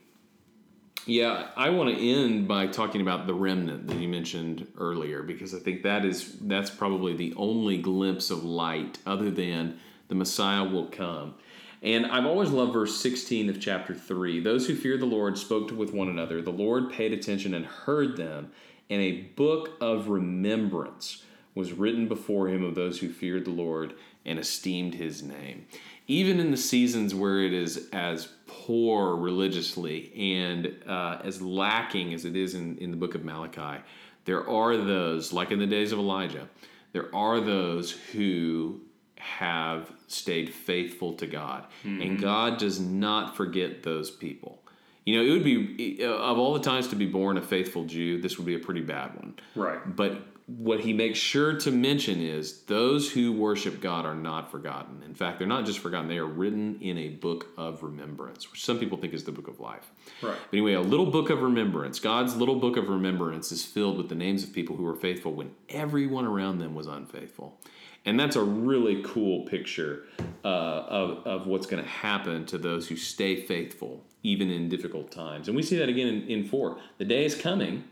Yeah, 1.06 1.48
I 1.56 1.70
want 1.70 1.96
to 1.96 2.10
end 2.10 2.48
by 2.48 2.68
talking 2.68 3.02
about 3.02 3.28
the 3.28 3.34
remnant 3.34 3.88
that 3.88 3.98
you 3.98 4.08
mentioned 4.08 4.68
earlier 4.78 5.24
because 5.24 5.56
I 5.56 5.60
think 5.60 5.84
that 5.84 6.06
is 6.06 6.38
that's 6.42 6.70
probably 6.70 7.14
the 7.14 7.34
only 7.38 7.78
glimpse 7.78 8.30
of 8.30 8.44
light 8.44 9.00
other 9.06 9.32
than 9.32 9.80
the 10.10 10.16
Messiah 10.16 10.64
will 10.64 10.88
come. 10.88 11.36
And 11.82 12.06
I've 12.06 12.26
always 12.26 12.52
loved 12.52 12.74
verse 12.74 12.96
16 12.98 13.50
of 13.50 13.60
chapter 13.60 13.96
3. 13.96 14.40
Those 14.42 14.68
who 14.68 14.76
feared 14.76 15.00
the 15.00 15.08
Lord 15.08 15.38
spoke 15.38 15.72
with 15.72 15.94
one 15.94 16.10
another. 16.10 16.42
The 16.42 16.52
Lord 16.52 16.92
paid 16.92 17.12
attention 17.12 17.56
and 17.56 17.66
heard 17.66 18.18
them, 18.18 18.52
and 18.90 19.02
a 19.02 19.22
book 19.22 19.72
of 19.82 20.10
remembrance 20.10 21.24
was 21.56 21.74
written 21.74 22.08
before 22.08 22.48
him 22.48 22.64
of 22.64 22.76
those 22.76 23.00
who 23.00 23.10
feared 23.10 23.46
the 23.46 23.52
Lord 23.52 23.96
and 24.26 24.38
esteemed 24.38 24.94
his 24.94 25.24
name. 25.24 25.66
Even 26.08 26.40
in 26.40 26.52
the 26.52 26.58
seasons 26.58 27.16
where 27.16 27.44
it 27.44 27.54
is 27.54 27.90
as 27.92 28.30
poor 28.46 29.16
religiously 29.16 30.12
and 30.16 30.76
uh, 30.88 31.20
as 31.24 31.42
lacking 31.42 32.14
as 32.14 32.26
it 32.26 32.36
is 32.36 32.54
in, 32.54 32.78
in 32.78 32.92
the 32.92 32.98
book 32.98 33.16
of 33.16 33.26
Malachi, 33.26 33.82
there 34.26 34.48
are 34.48 34.78
those, 34.78 35.34
like 35.34 35.52
in 35.52 35.60
the 35.60 35.66
days 35.66 35.92
of 35.92 36.00
Elijah, 36.00 36.48
there 36.94 37.14
are 37.16 37.40
those 37.40 37.92
who 37.92 38.82
have 39.22 39.92
stayed 40.08 40.50
faithful 40.50 41.14
to 41.14 41.28
God. 41.28 41.66
And 41.84 42.02
mm-hmm. 42.02 42.16
God 42.18 42.58
does 42.58 42.80
not 42.80 43.38
forget 43.38 43.84
those 43.84 44.10
people. 44.10 44.64
You 45.06 45.18
know, 45.18 45.24
it 45.24 45.32
would 45.32 45.44
be, 45.44 46.04
of 46.04 46.38
all 46.40 46.54
the 46.54 46.60
times 46.60 46.88
to 46.90 46.96
be 46.96 47.06
born 47.06 47.38
a 47.38 47.42
faithful 47.42 47.86
Jew, 47.86 48.20
this 48.20 48.38
would 48.38 48.46
be 48.46 48.56
a 48.56 48.60
pretty 48.60 48.82
bad 48.82 49.16
one. 49.16 49.36
Right. 49.56 49.96
But 49.96 50.28
what 50.48 50.80
he 50.80 50.92
makes 50.92 51.18
sure 51.18 51.54
to 51.54 51.72
mention 51.72 52.20
is 52.20 52.64
those 52.64 53.12
who 53.12 53.32
worship 53.32 53.80
God 53.80 54.06
are 54.06 54.16
not 54.16 54.52
forgotten. 54.52 55.02
In 55.04 55.14
fact, 55.14 55.38
they're 55.38 55.48
not 55.48 55.66
just 55.66 55.80
forgotten, 55.80 56.10
they 56.10 56.18
are 56.18 56.26
written 56.26 56.80
in 56.82 56.98
a 56.98 57.10
book 57.10 57.48
of 57.58 57.84
remembrance, 57.84 58.52
which 58.52 58.66
some 58.66 58.80
people 58.80 58.98
think 58.98 59.14
is 59.14 59.24
the 59.24 59.32
book 59.32 59.48
of 59.48 59.60
life. 59.60 59.92
Right. 60.22 60.36
But 60.50 60.54
anyway, 60.58 60.74
a 60.74 60.82
little 60.82 61.06
book 61.06 61.30
of 61.30 61.42
remembrance, 61.42 62.00
God's 62.00 62.36
little 62.36 62.56
book 62.56 62.76
of 62.76 62.90
remembrance 62.90 63.52
is 63.52 63.64
filled 63.64 63.98
with 63.98 64.10
the 64.10 64.16
names 64.16 64.44
of 64.44 64.52
people 64.52 64.76
who 64.76 64.84
were 64.84 64.96
faithful 64.96 65.32
when 65.32 65.52
everyone 65.70 66.26
around 66.26 66.58
them 66.58 66.76
was 66.76 66.88
unfaithful. 66.88 67.60
And 68.06 68.20
that's 68.20 68.36
a 68.36 68.44
really 68.44 69.04
cool 69.04 69.46
picture 69.46 70.06
uh, 70.44 70.48
of, 70.48 71.28
of 71.28 71.48
what's 71.48 71.68
going 71.68 71.84
to 71.84 71.90
happen 71.90 72.46
to 72.48 72.58
those 72.58 72.88
who 72.88 72.96
stay 72.96 73.46
faithful, 73.46 74.04
even 74.24 74.50
in 74.50 74.70
difficult 74.70 75.12
times. 75.12 75.48
And 75.48 75.56
we 75.56 75.62
see 75.62 75.78
that 75.78 75.88
again 75.90 76.08
in, 76.08 76.28
in 76.28 76.44
4. 76.48 76.80
The 76.98 77.06
day 77.06 77.26
is 77.26 77.36
coming 77.36 77.84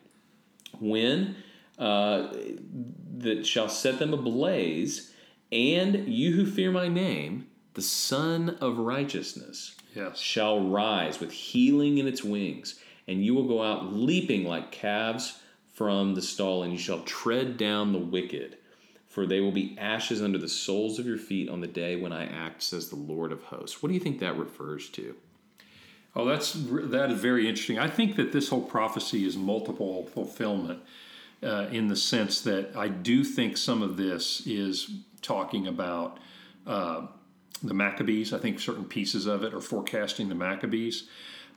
when 0.79 1.35
uh, 1.77 2.33
that 3.19 3.45
shall 3.45 3.69
set 3.69 3.99
them 3.99 4.13
ablaze, 4.13 5.13
and 5.51 6.07
you 6.07 6.33
who 6.33 6.45
fear 6.45 6.71
my 6.71 6.87
name, 6.87 7.47
the 7.75 7.81
Sun 7.81 8.57
of 8.61 8.77
Righteousness, 8.79 9.75
Yes. 9.95 10.19
shall 10.19 10.59
rise 10.59 11.19
with 11.19 11.31
healing 11.31 11.97
in 11.97 12.07
its 12.07 12.23
wings, 12.23 12.79
and 13.07 13.23
you 13.25 13.33
will 13.33 13.47
go 13.47 13.63
out 13.63 13.93
leaping 13.93 14.43
like 14.43 14.71
calves 14.71 15.39
from 15.73 16.15
the 16.15 16.21
stall, 16.21 16.63
and 16.63 16.73
you 16.73 16.79
shall 16.79 17.01
tread 17.03 17.57
down 17.57 17.93
the 17.93 17.99
wicked, 17.99 18.57
for 19.09 19.25
they 19.25 19.41
will 19.41 19.51
be 19.51 19.75
ashes 19.77 20.21
under 20.21 20.37
the 20.37 20.47
soles 20.47 20.99
of 20.99 21.05
your 21.05 21.17
feet 21.17 21.49
on 21.49 21.61
the 21.61 21.67
day 21.67 21.95
when 21.95 22.13
I 22.13 22.25
act, 22.25 22.61
says 22.61 22.89
the 22.89 22.95
Lord 22.95 23.31
of 23.31 23.43
hosts. 23.43 23.81
What 23.81 23.89
do 23.89 23.95
you 23.95 23.99
think 23.99 24.19
that 24.19 24.37
refers 24.37 24.87
to? 24.91 25.15
Oh, 26.15 26.25
that's 26.25 26.53
that 26.53 27.11
is 27.11 27.19
very 27.19 27.47
interesting. 27.47 27.79
I 27.79 27.89
think 27.89 28.15
that 28.15 28.31
this 28.31 28.49
whole 28.49 28.61
prophecy 28.61 29.25
is 29.25 29.35
multiple 29.35 30.05
fulfillment 30.13 30.79
uh, 31.43 31.67
in 31.71 31.87
the 31.87 31.95
sense 31.95 32.41
that 32.41 32.75
I 32.75 32.87
do 32.87 33.23
think 33.23 33.57
some 33.57 33.81
of 33.81 33.97
this 33.97 34.45
is 34.45 34.91
talking 35.21 35.67
about 35.67 36.19
uh, 36.67 37.07
the 37.63 37.73
Maccabees. 37.73 38.31
I 38.33 38.37
think 38.37 38.59
certain 38.59 38.85
pieces 38.85 39.25
of 39.25 39.43
it 39.43 39.53
are 39.53 39.61
forecasting 39.61 40.29
the 40.29 40.35
Maccabees. 40.35 41.07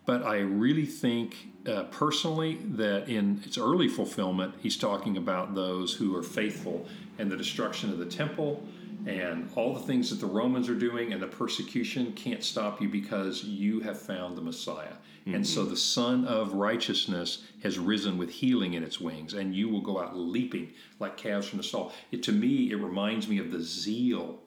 But 0.05 0.25
I 0.25 0.39
really 0.39 0.87
think 0.87 1.37
uh, 1.67 1.85
personally 1.85 2.59
that 2.73 3.09
in 3.09 3.41
its 3.45 3.57
early 3.57 3.89
fulfillment, 3.89 4.55
he's 4.61 4.77
talking 4.77 5.17
about 5.17 5.55
those 5.55 5.95
who 5.95 6.17
are 6.17 6.25
faithful 6.25 6.89
and 7.19 7.31
the 7.31 7.37
destruction 7.37 7.91
of 7.91 7.99
the 7.99 8.07
temple 8.07 8.63
and 9.07 9.51
all 9.57 9.75
the 9.75 9.81
things 9.81 10.11
that 10.11 10.21
the 10.21 10.27
Romans 10.27 10.69
are 10.69 10.75
doing 10.75 11.13
and 11.13 11.21
the 11.21 11.27
persecution 11.27 12.13
can't 12.13 12.45
stop 12.45 12.81
you 12.81 12.89
because 12.89 13.45
you 13.45 13.81
have 13.81 14.01
found 14.01 14.37
the 14.37 14.43
Messiah. 14.43 14.95
Mm-hmm. 15.23 15.35
And 15.35 15.47
so 15.47 15.65
the 15.65 15.77
Sun 15.77 16.25
of 16.25 16.55
Righteousness 16.55 17.45
has 17.63 17.79
risen 17.79 18.19
with 18.19 18.31
healing 18.31 18.75
in 18.75 18.83
its 18.83 19.01
wings, 19.01 19.35
and 19.35 19.55
you 19.55 19.69
will 19.69 19.81
go 19.81 20.01
out 20.01 20.17
leaping 20.17 20.73
like 20.99 21.17
calves 21.17 21.49
from 21.49 21.59
the 21.59 21.65
stall. 21.65 21.93
It, 22.11 22.23
to 22.25 22.33
me, 22.33 22.71
it 22.71 22.77
reminds 22.77 23.29
me 23.29 23.39
of 23.39 23.51
the 23.51 23.61
zeal 23.61 24.41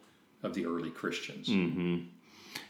of 0.44 0.54
the 0.54 0.66
early 0.66 0.90
Christians. 0.90 1.48
Mm-hmm. 1.50 2.08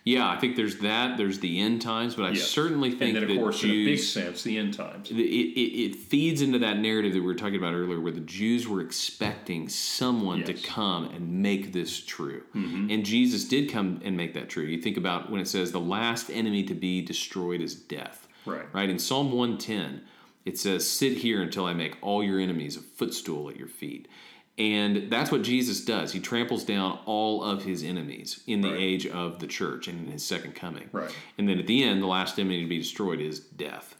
Yeah, 0.05 0.29
I 0.29 0.37
think 0.37 0.55
there's 0.55 0.77
that. 0.77 1.17
There's 1.17 1.39
the 1.39 1.59
end 1.59 1.81
times, 1.81 2.13
but 2.13 2.25
I 2.25 2.29
yes. 2.29 2.43
certainly 2.43 2.91
think 2.91 3.01
and 3.01 3.15
then, 3.15 3.23
of 3.23 3.29
that 3.29 3.37
course, 3.39 3.59
Jews, 3.59 3.71
in 3.71 3.81
a 3.81 3.95
big 3.95 3.99
sense, 3.99 4.43
the 4.43 4.55
end 4.59 4.75
times. 4.75 5.09
It, 5.09 5.15
it, 5.15 5.59
it, 5.59 5.95
feeds 5.95 6.43
into 6.43 6.59
that 6.59 6.77
narrative 6.77 7.13
that 7.13 7.21
we 7.21 7.25
were 7.25 7.33
talking 7.33 7.55
about 7.55 7.73
earlier, 7.73 7.99
where 7.99 8.11
the 8.11 8.19
Jews 8.19 8.67
were 8.67 8.81
expecting 8.81 9.67
someone 9.67 10.39
yes. 10.39 10.47
to 10.47 10.53
come 10.53 11.05
and 11.05 11.41
make 11.41 11.73
this 11.73 11.99
true, 12.05 12.43
mm-hmm. 12.55 12.91
and 12.91 13.03
Jesus 13.03 13.45
did 13.45 13.71
come 13.71 13.99
and 14.05 14.15
make 14.15 14.35
that 14.35 14.47
true. 14.47 14.65
You 14.65 14.79
think 14.79 14.97
about 14.97 15.31
when 15.31 15.41
it 15.41 15.47
says 15.47 15.71
the 15.71 15.79
last 15.79 16.29
enemy 16.29 16.61
to 16.65 16.75
be 16.75 17.01
destroyed 17.01 17.59
is 17.59 17.73
death. 17.73 18.27
Right. 18.45 18.71
Right. 18.73 18.89
In 18.91 18.99
Psalm 18.99 19.31
110, 19.31 20.03
it 20.45 20.59
says, 20.59 20.87
"Sit 20.87 21.13
here 21.13 21.41
until 21.41 21.65
I 21.65 21.73
make 21.73 21.97
all 22.01 22.23
your 22.23 22.39
enemies 22.39 22.77
a 22.77 22.81
footstool 22.81 23.49
at 23.49 23.57
your 23.57 23.67
feet." 23.67 24.07
And 24.57 25.11
that's 25.11 25.31
what 25.31 25.41
Jesus 25.41 25.83
does. 25.83 26.13
He 26.13 26.21
tramples 26.21 26.63
down 26.63 26.99
all 27.05 27.43
of 27.43 27.65
his 27.65 27.83
enemies 27.83 28.41
in 28.47 28.61
the 28.61 28.71
right. 28.71 28.79
age 28.79 29.05
of 29.05 29.39
the 29.39 29.47
church 29.47 29.89
and 29.89 30.05
in 30.05 30.11
his 30.13 30.25
second 30.25 30.55
coming. 30.55 30.89
Right. 30.93 31.13
And 31.37 31.49
then 31.49 31.59
at 31.59 31.67
the 31.67 31.83
end, 31.83 32.01
the 32.01 32.07
last 32.07 32.39
enemy 32.39 32.61
to 32.61 32.69
be 32.69 32.77
destroyed 32.77 33.19
is 33.19 33.39
death. 33.39 33.95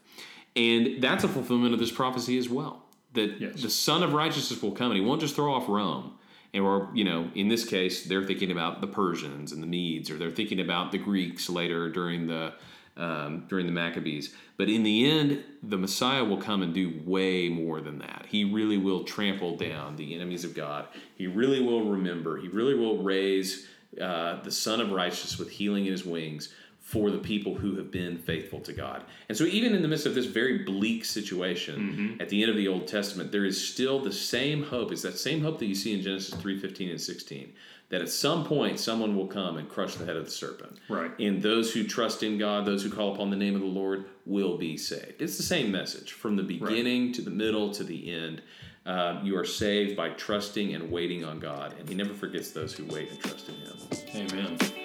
And 0.55 1.03
that's 1.03 1.25
a 1.25 1.27
fulfillment 1.27 1.73
of 1.73 1.79
this 1.79 1.91
prophecy 1.91 2.37
as 2.37 2.49
well. 2.49 2.83
That 3.13 3.41
yes. 3.41 3.61
the 3.61 3.69
Sun 3.69 4.03
of 4.03 4.13
Righteousness 4.13 4.61
will 4.61 4.71
come 4.71 4.91
and 4.91 4.99
he 4.99 5.05
won't 5.05 5.19
just 5.19 5.35
throw 5.35 5.53
off 5.53 5.67
Rome. 5.67 6.13
And 6.53 6.63
or, 6.63 6.89
you 6.93 7.03
know, 7.03 7.29
in 7.35 7.49
this 7.49 7.65
case, 7.65 8.05
they're 8.05 8.23
thinking 8.23 8.49
about 8.49 8.79
the 8.79 8.87
Persians 8.87 9.51
and 9.51 9.61
the 9.61 9.67
Medes, 9.67 10.09
or 10.09 10.17
they're 10.17 10.31
thinking 10.31 10.61
about 10.61 10.93
the 10.93 10.97
Greeks 10.97 11.49
later 11.49 11.89
during 11.89 12.27
the 12.27 12.53
um, 12.97 13.45
during 13.47 13.65
the 13.65 13.71
Maccabees. 13.71 14.33
But 14.57 14.69
in 14.69 14.83
the 14.83 15.09
end, 15.09 15.43
the 15.61 15.77
Messiah 15.77 16.23
will 16.23 16.37
come 16.37 16.61
and 16.61 16.73
do 16.73 17.01
way 17.05 17.49
more 17.49 17.81
than 17.81 17.99
that. 17.99 18.25
He 18.29 18.43
really 18.45 18.77
will 18.77 19.03
trample 19.03 19.57
down 19.57 19.95
the 19.95 20.15
enemies 20.15 20.43
of 20.43 20.53
God. 20.53 20.87
He 21.15 21.27
really 21.27 21.61
will 21.61 21.89
remember. 21.89 22.37
He 22.37 22.47
really 22.47 22.75
will 22.75 23.03
raise 23.03 23.67
uh, 24.01 24.41
the 24.43 24.51
Sun 24.51 24.81
of 24.81 24.91
Righteousness 24.91 25.37
with 25.37 25.49
healing 25.49 25.85
in 25.85 25.91
his 25.91 26.05
wings 26.05 26.53
for 26.79 27.09
the 27.09 27.17
people 27.17 27.55
who 27.55 27.75
have 27.77 27.89
been 27.89 28.15
faithful 28.15 28.59
to 28.59 28.71
God. 28.71 29.03
And 29.27 29.35
so, 29.35 29.45
even 29.45 29.73
in 29.73 29.81
the 29.81 29.87
midst 29.87 30.05
of 30.05 30.13
this 30.13 30.27
very 30.27 30.59
bleak 30.59 31.03
situation 31.03 31.79
mm-hmm. 31.79 32.21
at 32.21 32.29
the 32.29 32.43
end 32.43 32.51
of 32.51 32.57
the 32.57 32.67
Old 32.67 32.87
Testament, 32.87 33.31
there 33.31 33.43
is 33.43 33.69
still 33.69 33.99
the 33.99 34.11
same 34.11 34.61
hope. 34.61 34.91
It's 34.91 35.01
that 35.01 35.17
same 35.17 35.41
hope 35.41 35.57
that 35.59 35.65
you 35.65 35.73
see 35.73 35.95
in 35.95 36.01
Genesis 36.01 36.35
3 36.35 36.59
15 36.59 36.89
and 36.89 37.01
16 37.01 37.53
that 37.89 38.01
at 38.01 38.09
some 38.09 38.43
point 38.43 38.79
someone 38.79 39.15
will 39.15 39.27
come 39.27 39.57
and 39.57 39.69
crush 39.69 39.95
the 39.95 40.05
head 40.05 40.15
of 40.15 40.25
the 40.25 40.31
serpent. 40.31 40.79
Right. 40.89 41.11
And 41.19 41.41
those 41.41 41.73
who 41.73 41.83
trust 41.83 42.23
in 42.23 42.37
God, 42.37 42.65
those 42.65 42.83
who 42.83 42.89
call 42.89 43.13
upon 43.13 43.29
the 43.29 43.35
name 43.35 43.55
of 43.55 43.61
the 43.61 43.67
Lord, 43.67 44.05
will 44.25 44.57
be 44.57 44.77
saved. 44.77 45.21
It's 45.21 45.37
the 45.37 45.43
same 45.43 45.71
message 45.71 46.13
from 46.13 46.35
the 46.35 46.43
beginning 46.43 47.07
right. 47.07 47.15
to 47.15 47.21
the 47.21 47.31
middle 47.31 47.71
to 47.73 47.83
the 47.83 48.11
end. 48.11 48.41
Uh, 48.85 49.19
you 49.23 49.37
are 49.37 49.45
saved 49.45 49.95
by 49.95 50.09
trusting 50.09 50.75
and 50.75 50.91
waiting 50.91 51.23
on 51.23 51.39
God, 51.39 51.73
and 51.79 51.89
He 51.89 51.95
never 51.95 52.13
forgets 52.13 52.51
those 52.51 52.73
who 52.73 52.85
wait 52.85 53.09
and 53.09 53.19
trust 53.19 53.49
in 53.49 53.55
Him. 53.55 54.31
Amen. 54.31 54.84